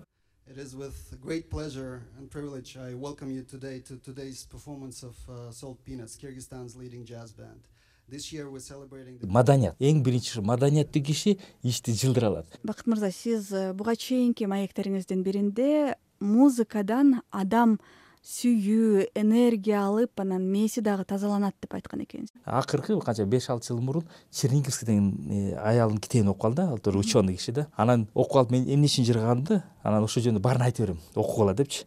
маданият. 9.27 9.77
Эң 9.79 10.03
биринчи 10.03 10.33
ушу 10.33 10.43
маданияттуу 10.43 11.03
киши 11.03 11.39
ишти 11.63 11.95
жылдыра 11.95 12.29
алат 12.29 12.61
бакыт 12.63 12.87
мырза 12.87 13.11
сиз 13.11 13.53
э, 13.53 13.73
буга 13.73 13.97
чейинки 13.97 14.45
маектериңиздин 14.45 15.23
биринде 15.23 15.97
музыкадан 16.21 17.21
адам 17.31 17.79
сүйүү 18.21 19.07
энергия 19.17 19.81
алып 19.87 20.21
анан 20.21 20.45
мээси 20.53 20.83
дагы 20.85 21.07
тазаланат 21.09 21.55
деп 21.63 21.75
айткан 21.75 22.03
экенсиз. 22.05 22.35
Акыркы 22.45 22.99
канча 23.01 23.25
беш 23.25 23.49
алты 23.49 23.73
жыл 23.73 23.81
мурун 23.81 24.05
черниговский 24.31 24.87
деген 24.87 25.15
э, 25.31 25.55
аялдын 25.57 25.99
китебин 25.99 26.29
окуп 26.29 26.43
калдым 26.43 26.67
да 26.67 26.73
ал 26.73 26.79
тоже 26.79 26.99
ученый 26.99 27.37
киши 27.37 27.53
да. 27.53 27.69
Анан 27.77 28.09
окуп 28.15 28.33
калып 28.33 28.51
мен 28.51 28.69
эмне 28.69 28.91
үчүн 28.91 29.09
жырганымды 29.09 29.63
анан 29.83 30.05
ошол 30.05 30.23
жөнүндө 30.23 30.45
баарын 30.45 30.69
айта 30.69 30.83
берем. 30.83 31.01
Окугула 31.15 31.55
депчи 31.55 31.87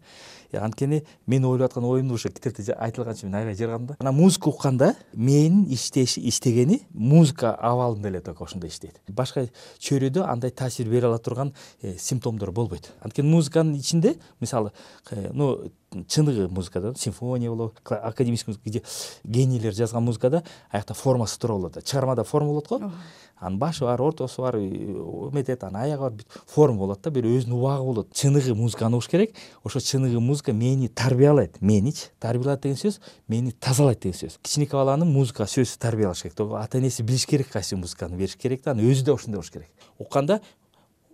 анткени 0.57 1.03
мен 1.27 1.45
ойлоп 1.45 1.72
аткан 1.72 1.86
оюмду 1.86 2.15
ошо 2.15 2.29
китепте 2.29 2.74
айтылганча 2.74 3.25
мен 3.25 3.36
аябай 3.36 3.55
жыргадым 3.55 3.88
да. 3.88 3.95
Анан 4.00 4.15
музыка 4.15 4.50
укканда 4.50 4.95
мээнин 5.13 5.65
иштеши 5.74 6.19
иштегени 6.27 6.81
музыка 6.93 7.53
абалында 7.53 8.10
эле 8.10 8.22
только 8.22 8.43
ошондой 8.43 8.69
иштейт. 8.69 9.01
Башка 9.07 9.48
чөйрөдө 9.79 10.25
андай 10.27 10.51
таасир 10.51 10.89
бере 10.89 11.07
ала 11.07 11.19
турган 11.19 11.53
э, 11.81 11.98
симптомдор 11.98 12.51
болбойт. 12.51 12.91
Анткени 13.01 13.29
музыканын 13.29 13.75
ичинде 13.79 14.17
мисалы 14.39 14.72
э, 15.12 15.29
ну 15.33 15.72
чыныгы 16.08 16.48
музыкада 16.50 16.94
симфония 16.98 17.50
болобу 17.50 17.74
академический 17.90 18.52
музыка 18.52 18.70
где 18.70 18.84
генийлер 19.24 19.74
жазган 19.74 20.04
музыкада 20.04 20.44
аякта 20.72 20.94
формасы 20.94 21.40
туура 21.40 21.54
болот 21.54 21.74
да 21.74 21.82
чыгармада 21.82 22.24
форма 22.24 22.50
болот 22.50 22.68
го. 22.68 22.92
Анын 23.40 23.60
башы 23.60 23.84
бар 23.84 24.02
ортосу 24.02 24.42
бар 24.42 24.56
эметет 24.58 25.64
анан 25.64 25.84
аягы 25.84 26.10
бар 26.10 26.14
форма 26.48 26.78
болот 26.80 27.02
да 27.02 27.10
бир 27.10 27.26
өзүнүн 27.26 27.58
убагы 27.58 27.84
болот. 27.84 28.14
Чыныгы 28.14 28.56
музыканы 28.56 28.96
угуш 28.96 29.10
керек 29.10 29.36
ошо 29.64 29.80
чыныгы 29.80 30.20
музыка 30.20 30.54
мээни 30.54 30.88
тарбиялайт. 30.88 31.62
Мээничи 31.62 32.12
тарбиялайт 32.20 32.62
деген 32.62 32.78
сөз 32.78 33.00
мээни 33.28 33.52
тазалайт 33.52 34.00
деген 34.00 34.18
сөз. 34.18 34.40
Кичинекей 34.42 34.78
баланы 34.78 35.06
музыка 35.06 35.44
сөзсүз 35.44 35.78
тарбиялаш 35.78 36.24
керек. 36.24 36.40
Ата 36.40 36.80
энеси 36.80 37.04
билиш 37.04 37.26
керек 37.26 37.50
кайсы 37.52 37.76
музыканы 37.76 38.16
бериш 38.16 38.38
керек 38.38 38.64
да 38.64 38.72
анан 38.72 38.86
өзү 38.86 39.04
да 39.04 39.14
ошондой 39.14 39.42
болуш 39.42 39.52
керек. 39.52 39.70
Укканда 39.98 40.42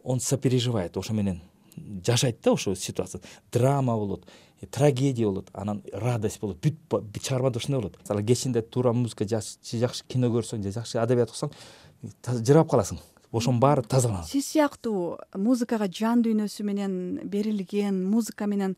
он 0.04 0.20
сопереживает 0.20 0.98
ошо 0.98 1.14
менен 1.14 1.42
жашайт 2.06 2.42
да 2.44 2.54
ошол 2.54 2.76
ситуация. 2.76 3.22
Драма 3.52 3.96
болот 3.98 4.26
трагедия 4.72 5.26
болот 5.26 5.50
анан 5.54 5.84
радость 5.94 6.40
болот 6.40 6.58
бүт 6.58 7.22
чыгармада 7.22 7.60
ушундай 7.60 7.82
болот. 7.82 8.00
Мисалы 8.02 8.24
кечинде 8.24 8.62
туура 8.62 8.94
музыка 8.94 9.26
жакшы 9.26 10.04
кино 10.08 10.28
көрсөң 10.28 10.64
же 10.64 10.72
жакшы 10.72 11.00
адабият 11.00 11.30
уксаң 11.30 11.52
жыргап 12.26 12.70
каласың. 12.72 13.00
Ошонун 13.32 13.60
баары 13.60 13.84
тазаланат. 13.84 14.28
Сиз 14.28 14.48
сыяктуу 14.52 15.20
музыкага 15.38 15.88
жан 15.88 16.24
дүйнөсү 16.26 16.64
менен 16.66 17.20
берилген 17.24 18.04
музыка 18.10 18.48
менен 18.48 18.76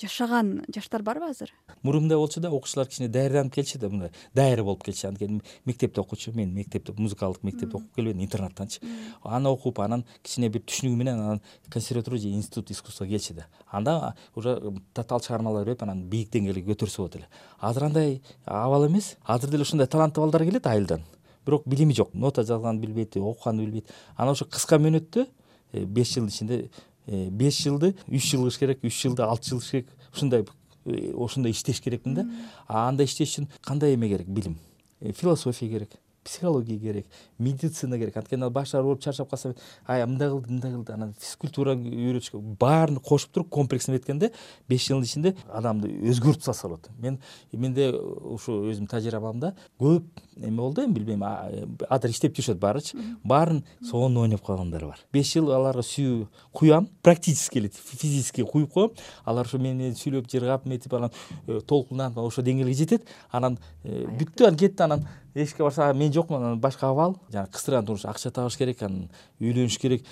жашаган 0.00 0.64
жаштар 0.72 1.02
барбы 1.02 1.28
азыр? 1.30 1.52
Мурун 1.82 2.08
болчу 2.08 2.40
да 2.40 2.50
окуучулар 2.50 2.88
кичине 2.88 3.08
даярданып 3.08 3.54
келчү 3.54 3.78
да 3.78 3.88
мындай 3.88 4.10
даяр 4.34 4.62
болуп 4.64 4.82
келчү 4.84 5.08
анткени 5.08 5.40
мектепте 5.66 6.00
окучу 6.00 6.32
мен 6.34 6.54
мектепте 6.54 6.92
музыкалдык 6.96 7.42
мектепте 7.42 7.76
окуп 7.76 7.94
келбедим 7.94 8.22
интернаттанчы. 8.22 8.80
Аны 9.22 9.48
окуп 9.48 9.80
анан 9.80 10.04
кичине 10.22 10.48
бир 10.48 10.62
түшүнүгү 10.62 10.96
менен 10.96 11.20
анан 11.20 11.40
консерватория 11.68 12.20
же 12.20 12.28
институт 12.28 12.70
искусствого 12.70 13.08
келчү 13.08 13.34
да. 13.34 13.46
Анда 13.70 14.14
уже 14.34 14.60
татаал 14.94 15.20
чыгармалар 15.20 15.64
берип 15.64 15.82
анан 15.82 16.02
бийик 16.08 16.30
деңгээлге 16.32 16.74
көтөрсө 16.74 16.98
болот 16.98 17.16
эле. 17.16 17.28
Азыр 17.60 17.84
андай 17.84 18.22
абал 18.44 18.86
эмес. 18.86 19.16
Азыр 19.24 19.50
деле 19.50 19.62
ушундай 19.62 19.86
таланттуу 19.86 20.24
балдар 20.24 20.44
келет 20.44 20.66
айылдан. 20.66 21.04
Бирок 21.46 21.66
билими 21.66 21.92
жок. 21.92 22.14
Нота 22.14 22.42
жазганды 22.42 22.86
билбейт 22.86 23.16
окуганды 23.16 23.64
билбейт. 23.64 23.92
Анан 24.16 24.32
ошо 24.32 24.44
кыска 24.44 24.78
мөөнөттө 24.78 25.26
э, 25.72 25.84
беш 25.84 26.14
жылдын 26.14 26.28
ичинде 26.28 26.70
беш 27.10 27.62
жылды 27.64 27.94
үч 28.08 28.30
жыл 28.30 28.44
кылыш 28.44 28.58
керек 28.58 28.84
үч 28.84 28.94
жылды 29.02 29.22
алты 29.26 29.50
жыл 29.50 29.58
кылыш 29.58 29.70
керек. 29.70 29.88
Ушундай 30.14 30.44
э, 30.86 31.12
ошондой 31.14 31.52
иштеш 31.52 31.80
керекмин 31.80 32.14
да. 32.14 32.26
А 32.66 32.88
андай 32.88 33.06
иштеш 33.06 33.34
үчүн 33.34 33.48
кандай 33.60 33.94
эме 33.94 34.08
керек? 34.08 34.28
Билим. 34.28 34.58
Э, 35.00 35.12
философия 35.12 35.68
керек 35.68 35.98
психология 36.24 36.78
керек 36.78 37.06
медицина 37.38 37.98
керек. 37.98 38.16
Анткени 38.16 38.44
ал 38.44 38.50
башы 38.50 38.76
ооруп 38.76 39.00
чарчап 39.00 39.30
калса 39.30 39.54
ай 39.86 40.04
мындай 40.06 40.28
кылды 40.28 40.52
мындай 40.52 40.72
кылды 40.72 40.92
анан 40.92 41.14
физкультураны 41.18 41.90
үйрөтүш 41.90 42.30
керек 42.30 42.58
баарын 42.60 43.00
кошуп 43.00 43.32
туруп 43.32 43.48
комплексно 43.50 43.94
эткенде 43.96 44.32
беш 44.68 44.88
жылдын 44.88 45.04
ичинде 45.04 45.34
адамды 45.48 45.88
өзгөртүп 45.88 46.44
салса 46.44 46.68
болот 46.68 46.90
мен 46.98 47.18
менде 47.52 47.90
ушу 47.92 48.60
өзүмдүн 48.70 48.90
тажрыйбамда 48.90 49.54
көп 49.80 50.04
эме 50.36 50.56
болду 50.56 50.84
эми 50.84 50.94
билбейм 50.94 51.24
азыр 51.24 52.10
иштеп 52.10 52.36
жүрүшөт 52.36 52.58
баарычы. 52.60 52.98
Баарын 53.24 53.62
сонун 53.84 54.24
ойноп 54.24 54.44
калгандар 54.44 54.84
бар. 54.86 55.00
Беш 55.12 55.32
жыл 55.34 55.50
аларга 55.54 55.84
сүйүү 55.84 56.26
куям 56.52 56.88
практически 57.02 57.58
эле 57.58 57.70
физически 57.70 58.44
куюп 58.44 58.72
коем. 58.72 58.92
Алар 59.24 59.46
ошо 59.46 59.58
мени 59.58 59.82
менен 59.82 59.96
сүйлөп 59.98 60.30
жыргап 60.30 60.66
эметип 60.66 60.94
анан 60.94 61.12
э, 61.46 61.60
толкунданып 61.60 62.18
ошол 62.18 62.44
деңгээлге 62.44 62.74
жетет. 62.74 63.08
Анан 63.30 63.58
э, 63.84 64.06
бүттү 64.06 64.48
анан 64.48 64.58
кетти 64.60 64.82
анан 64.82 65.06
эшикке 65.34 65.62
барса 65.62 65.92
мен 65.92 66.12
жокмун 66.12 66.42
анан 66.42 66.60
башка 66.60 66.90
абал 66.90 67.16
жанагы 67.30 67.52
кыстырган 67.52 67.86
турмуш 67.86 68.04
акча 68.04 68.30
табыш 68.30 68.56
керек 68.56 68.82
анан 68.82 69.10
үйлөнүш 69.40 69.78
керек 69.78 70.04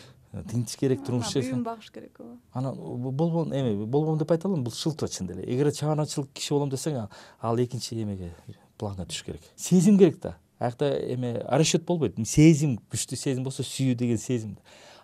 тинтиш 0.50 0.76
керек 0.76 1.04
турмуш 1.04 1.32
үйүн 1.36 1.64
багыш 1.64 1.90
керек 1.92 2.20
ооба. 2.20 2.36
Анан 2.52 2.76
болбогон 2.76 3.52
эме 3.52 3.86
болбойм 3.86 4.18
деп 4.18 4.30
айта 4.30 4.48
албайм 4.48 4.64
бул 4.64 4.72
шылтоо 4.72 5.08
чын 5.08 5.30
эле 5.32 5.44
эгер 5.44 5.72
чыгармачылык 5.72 6.32
киши 6.34 6.54
болом 6.54 6.70
десең 6.70 7.08
ал 7.40 7.56
экинчи 7.58 7.96
эмеге 7.96 8.34
планга 8.78 9.06
түшүш 9.08 9.24
керек. 9.24 9.42
Сезим 9.56 9.98
керек 9.98 10.20
да. 10.20 10.36
Аякта 10.58 10.90
эме 10.98 11.42
расчет 11.48 11.86
болбойт. 11.86 12.18
Сезим 12.26 12.78
күчтүү 12.92 13.16
сезим 13.16 13.44
болсо 13.44 13.62
сүйүү 13.62 13.94
деген 13.94 14.18
сезим. 14.18 14.56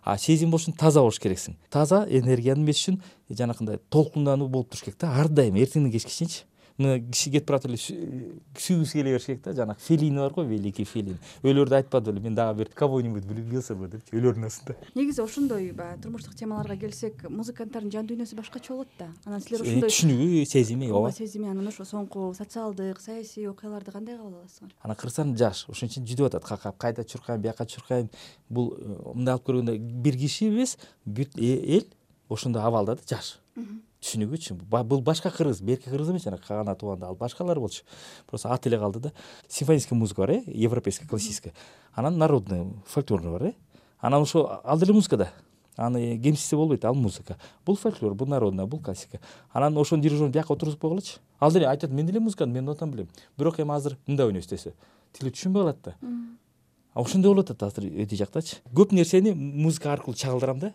А 0.05 0.19
сезим 0.19 0.51
болуш 0.51 0.69
үчүн 0.69 0.77
таза 0.77 1.01
болуш 1.01 1.19
керексиң. 1.19 1.57
Таза 1.71 2.05
энергияны 2.11 2.61
эмес 2.61 2.83
үчүн 2.83 3.01
жанакындай 3.31 3.81
толкундануу 3.89 4.49
болуп 4.49 4.71
туруш 4.71 4.85
керек 4.85 5.01
да. 5.01 5.15
Ар 5.17 5.29
дайым 5.29 5.57
эртеңден 5.57 5.93
кечке 5.95 6.13
чейинчи 6.13 6.45
киши 6.77 7.31
кетип 7.31 7.47
баратып 7.49 7.71
эле 7.71 7.79
сүйгүсү 7.79 8.99
келе 8.99 9.13
бериш 9.13 9.27
керек 9.29 9.43
да 9.45 9.53
жанагы 9.55 9.81
фелини 9.81 10.19
бар 10.19 10.33
го 10.35 10.43
великий 10.43 10.85
фелин 10.85 11.19
өлөрдү 11.43 11.77
айтпады 11.79 12.11
беле 12.11 12.21
мен 12.25 12.35
дагы 12.35 12.59
бир 12.59 12.69
кого 12.75 13.01
нибудь 13.01 13.25
влюбился 13.25 13.77
бы 13.77 13.87
депчи 13.89 14.17
өлөрдүн 14.17 14.47
астында. 14.47 14.75
Негизи 14.95 15.23
ошондой 15.23 15.71
баягы 15.71 16.03
турмуштук 16.03 16.35
темаларга 16.35 16.77
келсек 16.77 17.23
музыканттардын 17.31 17.93
жан 17.93 18.09
дүйнөсү 18.11 18.35
башкача 18.35 18.73
болот 18.73 18.89
да. 18.99 19.13
Анан 19.25 19.41
силер 19.41 19.63
э, 19.63 19.69
ошондой 19.69 19.91
түшүнүгү 19.91 20.45
сезими 20.51 20.91
ооба. 20.91 21.13
Сезими 21.13 21.49
анан 21.49 21.71
ошо 21.71 21.87
соңку 21.87 22.33
социалдык 22.35 23.01
саясий 23.01 23.47
окуяларды 23.47 23.95
кандай 23.95 24.19
кабыл 24.19 24.43
аласыңар 24.43 24.75
анан 24.83 24.97
кыргызстан 24.99 25.37
жаш 25.39 25.69
ошон 25.71 25.89
үчүн 25.89 26.11
жүдөп 26.11 26.27
атат. 26.33 26.49
Какап 26.49 26.79
кайда 26.79 27.05
чуркайм 27.05 27.41
бияка 27.41 27.67
чуркайм 27.67 28.11
бул 28.49 28.75
мындай 29.15 29.37
алып 29.37 29.47
көргөндө 29.47 29.79
бир 29.79 30.19
киши 30.19 30.51
эмес 30.51 30.77
бүт 31.07 31.39
э, 31.39 31.55
эл 31.79 31.87
ошондой 32.29 32.63
абалда 32.63 32.97
да 32.97 33.17
жаш 33.17 33.39
түшүнүгү 34.05 34.37
үчүн 34.37 34.61
бул 34.69 35.01
башка 35.01 35.31
кыргыз 35.33 35.63
берки 35.65 35.89
кыргыз 35.89 36.11
эмес 36.13 36.25
жанагы 36.27 36.45
кагана 36.47 36.75
тубанда 36.77 37.09
ал 37.09 37.17
башкалар 37.17 37.59
болчу. 37.61 37.83
Просто 38.27 38.53
аты 38.53 38.69
эле 38.69 38.79
калды 38.79 39.01
да. 39.01 39.13
Симфонический 39.49 39.97
музыка 39.97 40.21
бар 40.23 40.31
э 40.31 40.43
европейская 40.47 41.09
классическая 41.09 41.55
анан 41.95 42.19
народный 42.19 42.67
фольклорный 42.87 43.31
бар 43.31 43.43
э. 43.45 43.53
Анан 44.01 44.23
ошо 44.23 44.61
ал 44.63 44.79
деле 44.79 44.93
музыка 44.93 45.17
да. 45.17 45.33
Аны 45.77 46.19
кемситсе 46.19 46.57
болбойт 46.57 46.85
ал 46.85 46.95
музыка. 46.95 47.39
Бул 47.65 47.77
фольклор 47.77 48.15
бул 48.15 48.29
народный 48.29 48.67
бул 48.67 48.81
классика. 48.81 49.21
Анан 49.53 49.77
ошонун 49.79 50.03
дирижерун 50.03 50.31
бияка 50.31 50.53
отургузуп 50.53 50.81
койгулачы 50.81 51.19
ал 51.41 51.51
деле 51.51 51.67
айтат 51.67 51.91
мен 51.91 52.07
деле 52.07 52.21
музыкант 52.21 52.53
мен 52.53 52.65
нотаны 52.65 52.93
билем. 52.93 53.09
Бирок 53.39 53.59
эми 53.59 53.75
азыр 53.75 53.97
мындай 54.07 54.27
ойнойбуз 54.27 54.49
десе. 54.49 54.75
Тили 55.13 55.31
түшүнбөй 55.31 55.63
калат 55.63 55.79
да 55.83 55.95
ошондой 56.95 57.35
болуп 57.35 57.51
атат 57.51 57.63
азыр 57.63 57.87
эти 58.03 58.15
жактачы. 58.15 58.61
Көп 58.75 58.93
нерсени 58.95 59.33
музыка 59.35 59.93
аркылуу 59.93 60.17
чагылдырам 60.17 60.59
да. 60.59 60.73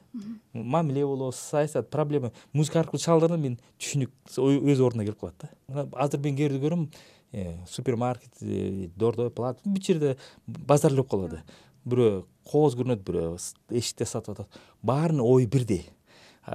Мамиле 0.53 1.05
болобу 1.05 1.31
саясат 1.31 1.89
проблема. 1.89 2.31
Музыка 2.53 2.81
аркылуу 2.81 2.99
чагылдырганда 2.99 3.41
мен 3.41 3.57
түшүнүк 3.79 4.11
өз 4.37 4.81
ордуна 4.83 5.05
келип 5.05 5.19
калат 5.19 5.35
да. 5.39 5.87
Азыр 5.93 6.19
мен 6.19 6.35
кээ 6.35 6.49
бирде 6.49 6.65
көрөм 6.67 6.87
э, 7.31 7.55
супермаркет 7.67 8.41
э, 8.41 8.89
дордой 8.95 9.31
плат 9.31 9.63
бүт 9.63 9.85
жерде 9.85 10.17
базар 10.45 10.91
эле 10.91 11.03
болуп 11.03 11.11
калды 11.11 11.41
бирөө 11.85 12.23
кооз 12.51 12.75
көрүнөт 12.75 13.03
бирөө 13.07 13.37
эшикте 13.71 14.05
сатып 14.05 14.35
атат. 14.35 14.61
Баарынын 14.83 15.23
ою 15.23 15.47
бирдей. 15.47 15.87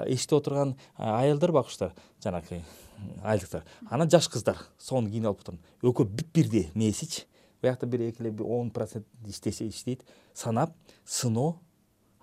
Эшикте 0.06 0.36
отурган 0.36 0.76
аялдар 0.96 1.52
байкуштар 1.52 1.94
жанагы 2.22 2.60
айылдыктар 3.22 3.64
анан 3.90 4.10
жаш 4.10 4.28
кыздар 4.28 4.58
сонун 4.78 5.10
кийинип 5.10 5.32
алып 5.32 5.40
отурган. 5.40 5.62
Экөө 5.82 6.10
бүт 6.10 6.32
бирдей 6.34 6.70
мээсичи 6.74 7.24
биякта 7.64 7.86
бир 7.86 8.08
эки 8.08 8.22
эле 8.22 8.32
он 8.44 8.70
процент 8.70 9.06
иштесе 9.26 9.68
иштейт. 9.68 10.04
Санап 10.34 10.74
сыноо 11.04 11.60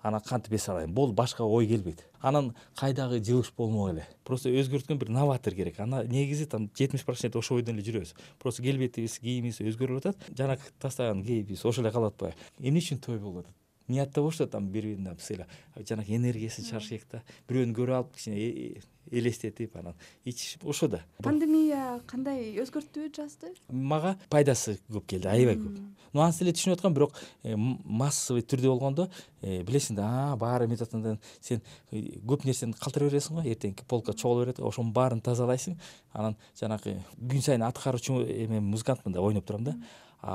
анан 0.02 0.20
кантип 0.20 0.54
эс 0.54 0.68
алайын? 0.68 0.94
Болду 0.94 1.12
башка 1.12 1.44
ой 1.44 1.66
келбейт. 1.66 2.04
Анан 2.20 2.54
кайдагы 2.78 3.22
жылыш 3.22 3.52
болмок 3.56 3.90
эле. 3.92 4.06
Просто 4.24 4.50
өзгөрткөн 4.50 4.98
бир 4.98 5.08
новатор 5.08 5.54
керек. 5.54 5.80
Ана 5.80 6.04
негизи 6.04 6.46
там 6.46 6.70
жетимиш 6.78 7.04
процент 7.04 7.36
ошол 7.36 7.58
ойдон 7.58 7.76
эле 7.76 7.86
жүрөбүз. 7.86 8.14
Просто 8.38 8.62
келбетибиз 8.62 9.18
кийимибиз 9.18 9.60
өзгөрүп 9.60 10.04
атат. 10.04 10.30
Жанагы 10.36 10.62
тастаган 10.78 11.24
кейипибиз 11.24 11.64
ошол 11.64 11.84
эле 11.84 11.92
калып 11.92 12.14
атпайбы 12.14 12.36
эмне 12.58 12.80
үчүн 12.80 13.02
той 13.02 13.18
болуп 13.18 13.44
атат 13.46 13.61
ниятта 13.92 14.22
болуш 14.22 14.38
да 14.38 14.46
там 14.46 14.68
бири 14.72 14.94
бирине 14.94 15.14
сыйлап 15.20 15.48
жанагы 15.76 16.16
энергиясын 16.16 16.64
чыгарыш 16.64 16.88
керек 16.88 17.06
да. 17.10 17.22
Бирөөнү 17.48 17.74
көрүп 17.76 17.96
алып 17.96 18.14
кичине 18.16 18.38
э, 18.38 18.78
э, 18.78 19.18
элестетип 19.18 19.76
анан 19.76 19.94
ичишип 20.24 20.64
ошо 20.66 20.88
да. 20.88 21.02
Пандемия 21.22 22.00
кандай 22.06 22.54
өзгөрттүбү 22.62 23.10
жазды? 23.16 23.52
Мага 23.68 24.16
пайдасы 24.32 24.78
көп 24.90 25.06
келди 25.12 25.28
аябай 25.28 25.58
көп. 25.60 25.78
Нубансы 26.12 26.44
деле 26.44 26.54
түшүнүп 26.56 26.78
аткам 26.78 26.96
бирок 26.96 27.18
э, 27.42 27.56
массовый 27.56 28.42
түрдө 28.42 28.72
болгондо 28.72 29.08
билесиң 29.42 29.98
да 29.98 30.36
баары 30.40 30.68
эметип 30.68 30.88
атканда 30.88 31.18
сен 31.40 31.62
көп 31.92 32.46
нерсени 32.48 32.78
калтыра 32.78 33.10
бересиң 33.10 33.40
го 33.40 33.46
эртеңки 33.46 33.86
полка 33.88 34.14
чогула 34.14 34.46
берет 34.46 34.60
ошонун 34.60 34.92
баарын 34.92 35.20
тазалайсың. 35.20 35.78
Анан 36.12 36.36
жанагы 36.58 36.98
күн 37.20 37.44
сайын 37.44 37.66
аткаруучу 37.68 38.22
эме 38.24 38.60
музыкантмын 38.60 39.16
да 39.16 39.24
ойноп 39.24 39.46
турам 39.46 39.64
да. 39.64 39.76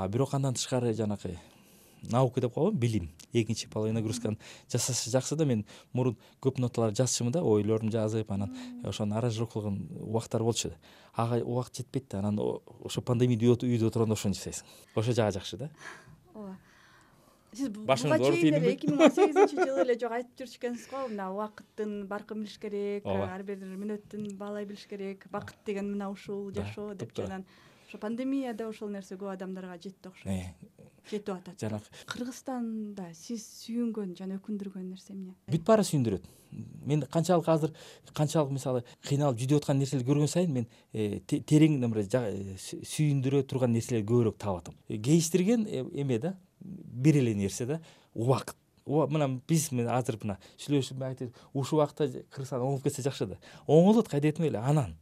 Бирок 0.08 0.34
андан 0.34 0.54
тышкары 0.54 0.92
жанагы 0.94 1.38
наука 2.02 2.40
деп 2.40 2.54
коебу 2.54 2.76
билим. 2.76 3.10
Экинчи 3.32 3.68
половой 3.68 3.92
нагрузканы 3.92 4.38
жасаса 4.70 5.10
жакшы 5.10 5.36
да 5.36 5.44
мен 5.44 5.64
мурун 5.92 6.16
көп 6.40 6.60
ноталарды 6.60 7.02
жазчумун 7.02 7.32
да 7.32 7.42
ойлорумду 7.42 7.92
жазып 7.92 8.30
анан 8.32 8.56
ошону 8.84 9.16
аранжировка 9.16 9.60
кылган 9.60 9.88
убактар 10.00 10.42
болчу 10.42 10.72
ага 11.14 11.42
убакыт 11.44 11.76
жетпейт 11.76 12.08
да 12.10 12.18
анан 12.18 12.38
ошо 12.38 13.02
пандемия 13.02 13.38
үйдө 13.38 13.88
отурганда 13.88 14.14
ошону 14.14 14.34
жасайсың. 14.34 14.64
Ошол 14.94 15.14
жагы 15.14 15.32
жакшы 15.32 15.56
да. 15.56 15.70
Ооба. 16.34 16.56
Сиз 17.52 17.68
буга 17.68 17.96
чейин 17.96 18.54
деле 18.54 18.72
эки 18.74 18.86
миң 18.90 19.04
он 19.06 19.10
сегизинчи 19.10 19.56
жылы 19.56 19.80
эле 19.86 19.94
жок 19.98 20.12
айтып 20.12 20.42
жүрчү 20.42 20.58
экенсиз 20.60 20.90
го 20.90 21.06
мына 21.08 21.30
убакыттын 21.32 21.94
баркын 22.06 22.42
билиш 22.44 22.58
керек 22.60 23.06
ооба. 23.08 23.30
ар 23.32 23.42
бир 23.42 23.62
мүнөтүн 23.64 24.36
баалай 24.36 24.66
билиш 24.68 24.84
керек 24.86 25.24
бакыт 25.32 25.56
деген 25.64 25.88
мына 25.94 26.10
ушул 26.12 26.50
жашоо 26.52 26.94
депчи 26.94 27.24
анан 27.24 27.46
ошо 27.88 27.98
пандемияда 27.98 28.68
ошол 28.68 28.90
нерсе 28.92 29.16
көп 29.16 29.32
адамдарга 29.32 29.78
жетти 29.80 30.08
окшойт. 30.08 30.26
Э, 30.28 30.52
жетип 31.10 31.34
атат. 31.34 31.58
жанагы 31.60 31.84
кыргызстанда 32.06 33.14
сиз 33.14 33.46
сүйүнгөн 33.64 34.14
жана 34.16 34.36
өкүндүргөн 34.36 34.90
нерсе 34.90 35.14
эмне? 35.14 35.34
Бүт 35.48 35.64
баары 35.64 35.86
сүйүндүрөт. 35.88 36.28
Мен 36.84 37.02
канчалык 37.08 37.48
азыр 37.48 37.72
канчалык 38.12 38.52
мисалы 38.52 38.84
кыйналып 39.08 39.40
жүдөп 39.40 39.62
аткан 39.62 39.78
нерселерди 39.78 40.10
көргөн 40.10 40.28
сайын 40.28 40.52
мен 40.52 40.68
э, 40.92 41.20
терең 41.24 41.80
э, 41.80 42.56
сүйүндүрө 42.60 43.42
турган 43.48 43.72
нерселерди 43.72 44.06
көбүрөөк 44.12 44.38
таап 44.38 44.60
атам. 44.60 44.74
Кейиштирген 44.88 45.66
эме 45.66 46.18
да 46.18 46.36
бир 46.60 47.16
эле 47.16 47.34
нерсе 47.34 47.66
да 47.66 47.80
убакыт. 48.14 48.56
Мына 48.86 49.40
биз 49.48 49.68
азыр 49.72 50.16
мына 50.22 50.38
сүйлөшүп 50.58 51.04
айтып 51.04 51.36
ушул 51.52 51.80
убакытта 51.80 52.08
кыргызстан 52.32 52.60
оңолуп 52.60 52.84
кетсе 52.84 53.02
жакшы 53.02 53.26
да. 53.26 53.36
Оңолот 53.66 54.08
кайда 54.08 54.28
этмей 54.28 54.48
эле 54.48 54.58
анан. 54.58 54.96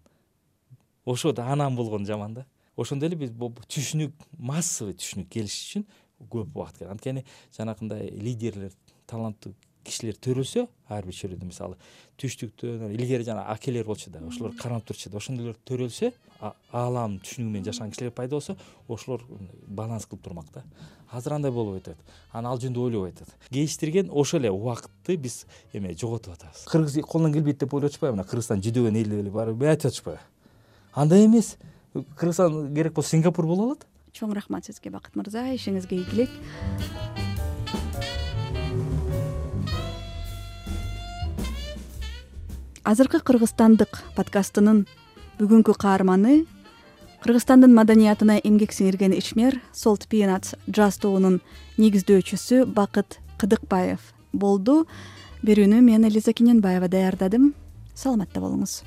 Ошо 1.04 1.32
да 1.32 1.46
анан 1.46 1.76
болгону 1.76 2.04
жаман 2.04 2.34
да 2.34 2.46
ошондой 2.76 3.10
эле 3.10 3.16
биз 3.16 3.32
түшүнүк 3.36 4.26
массовый 4.38 4.96
түшүнүк 4.96 5.30
келиш 5.32 5.56
үчүн 5.66 5.86
көп 6.30 6.52
убакыт 6.54 6.78
керек. 6.78 6.90
Анткени 6.92 7.24
жанакындай 7.56 8.10
лидерлер 8.10 8.72
таланттуу 9.06 9.54
кишилер 9.86 10.16
төрөлсө 10.18 10.66
ар 10.90 11.06
бир 11.06 11.14
чөйрөдө 11.14 11.46
мисалы 11.46 11.76
түштүктөн 12.20 12.90
илгери 12.96 13.26
жанаг 13.26 13.46
акелер 13.54 13.86
болчу 13.86 14.10
да 14.10 14.20
ошолор 14.26 14.54
кармап 14.58 14.86
турчу 14.88 15.10
да 15.10 15.20
ошондойлор 15.20 15.58
төрөлсө 15.68 16.10
аалам 16.40 17.18
түшүнүгү 17.22 17.52
менен 17.52 17.68
жашаган 17.68 17.92
кишилер 17.94 18.14
пайда 18.16 18.36
болсо 18.36 18.56
ошолор 18.88 19.22
баланс 19.66 20.06
кылып 20.06 20.24
турмак 20.24 20.50
да. 20.54 20.64
Азыр 21.10 21.36
андай 21.36 21.52
болбой 21.52 21.78
атат 21.78 21.98
анан 22.32 22.50
ал 22.52 22.58
жөнүндө 22.58 22.82
ойлобой 22.82 23.14
атат 23.14 23.30
кейиштирген 23.50 24.10
ошол 24.10 24.40
эле 24.40 24.50
убакытты 24.50 25.16
биз 25.16 25.44
эме 25.72 25.94
жоготуп 25.94 26.34
атабыз. 26.34 26.66
Кыргыз 26.66 26.98
колунан 27.06 27.32
келбейт 27.32 27.60
деп 27.62 27.74
ойлоп 27.74 27.92
атышпайбы 27.92 28.16
мына 28.16 28.26
кыргызстан 28.26 28.64
жүдөгөн 28.64 28.98
эл 29.02 29.14
деп 29.22 29.38
эле 29.38 29.70
айтып 29.70 29.92
атышпайбы 29.92 30.20
андай 30.94 31.26
эмес 31.26 31.56
кыргызстан 32.16 32.74
керек 32.74 32.94
болсо 32.94 33.10
сингапур 33.14 33.46
боло 33.46 33.70
алат? 33.70 33.86
Чоң 34.16 34.32
рахмат 34.34 34.64
сизге 34.64 34.90
бакыт 34.90 35.16
мырза 35.16 35.44
ишиңизге 35.52 36.00
ийгилик. 36.00 36.30
Азыркы 42.86 43.20
кыргызстандык 43.20 43.98
подкастынын 44.14 44.84
бүгүнкү 45.40 45.74
каарманы 45.74 46.44
кыргызстандын 47.26 47.74
маданиятына 47.74 48.38
эмгек 48.38 48.70
сиңирген 48.70 49.16
ишмер 49.18 49.60
солт 49.74 50.06
пинатс 50.08 50.54
джаз 50.70 51.00
тобунун 51.02 51.40
негиздөөчүсү 51.76 52.64
бакыт 52.70 53.18
кыдыкбаев 53.42 54.12
болду. 54.32 54.84
Берүүнү 55.42 55.82
мен 55.82 56.06
элиза 56.06 56.32
кененбаева 56.32 56.88
даярдадым. 56.88 57.54
Саламатта 57.94 58.40
болуңуз 58.40 58.84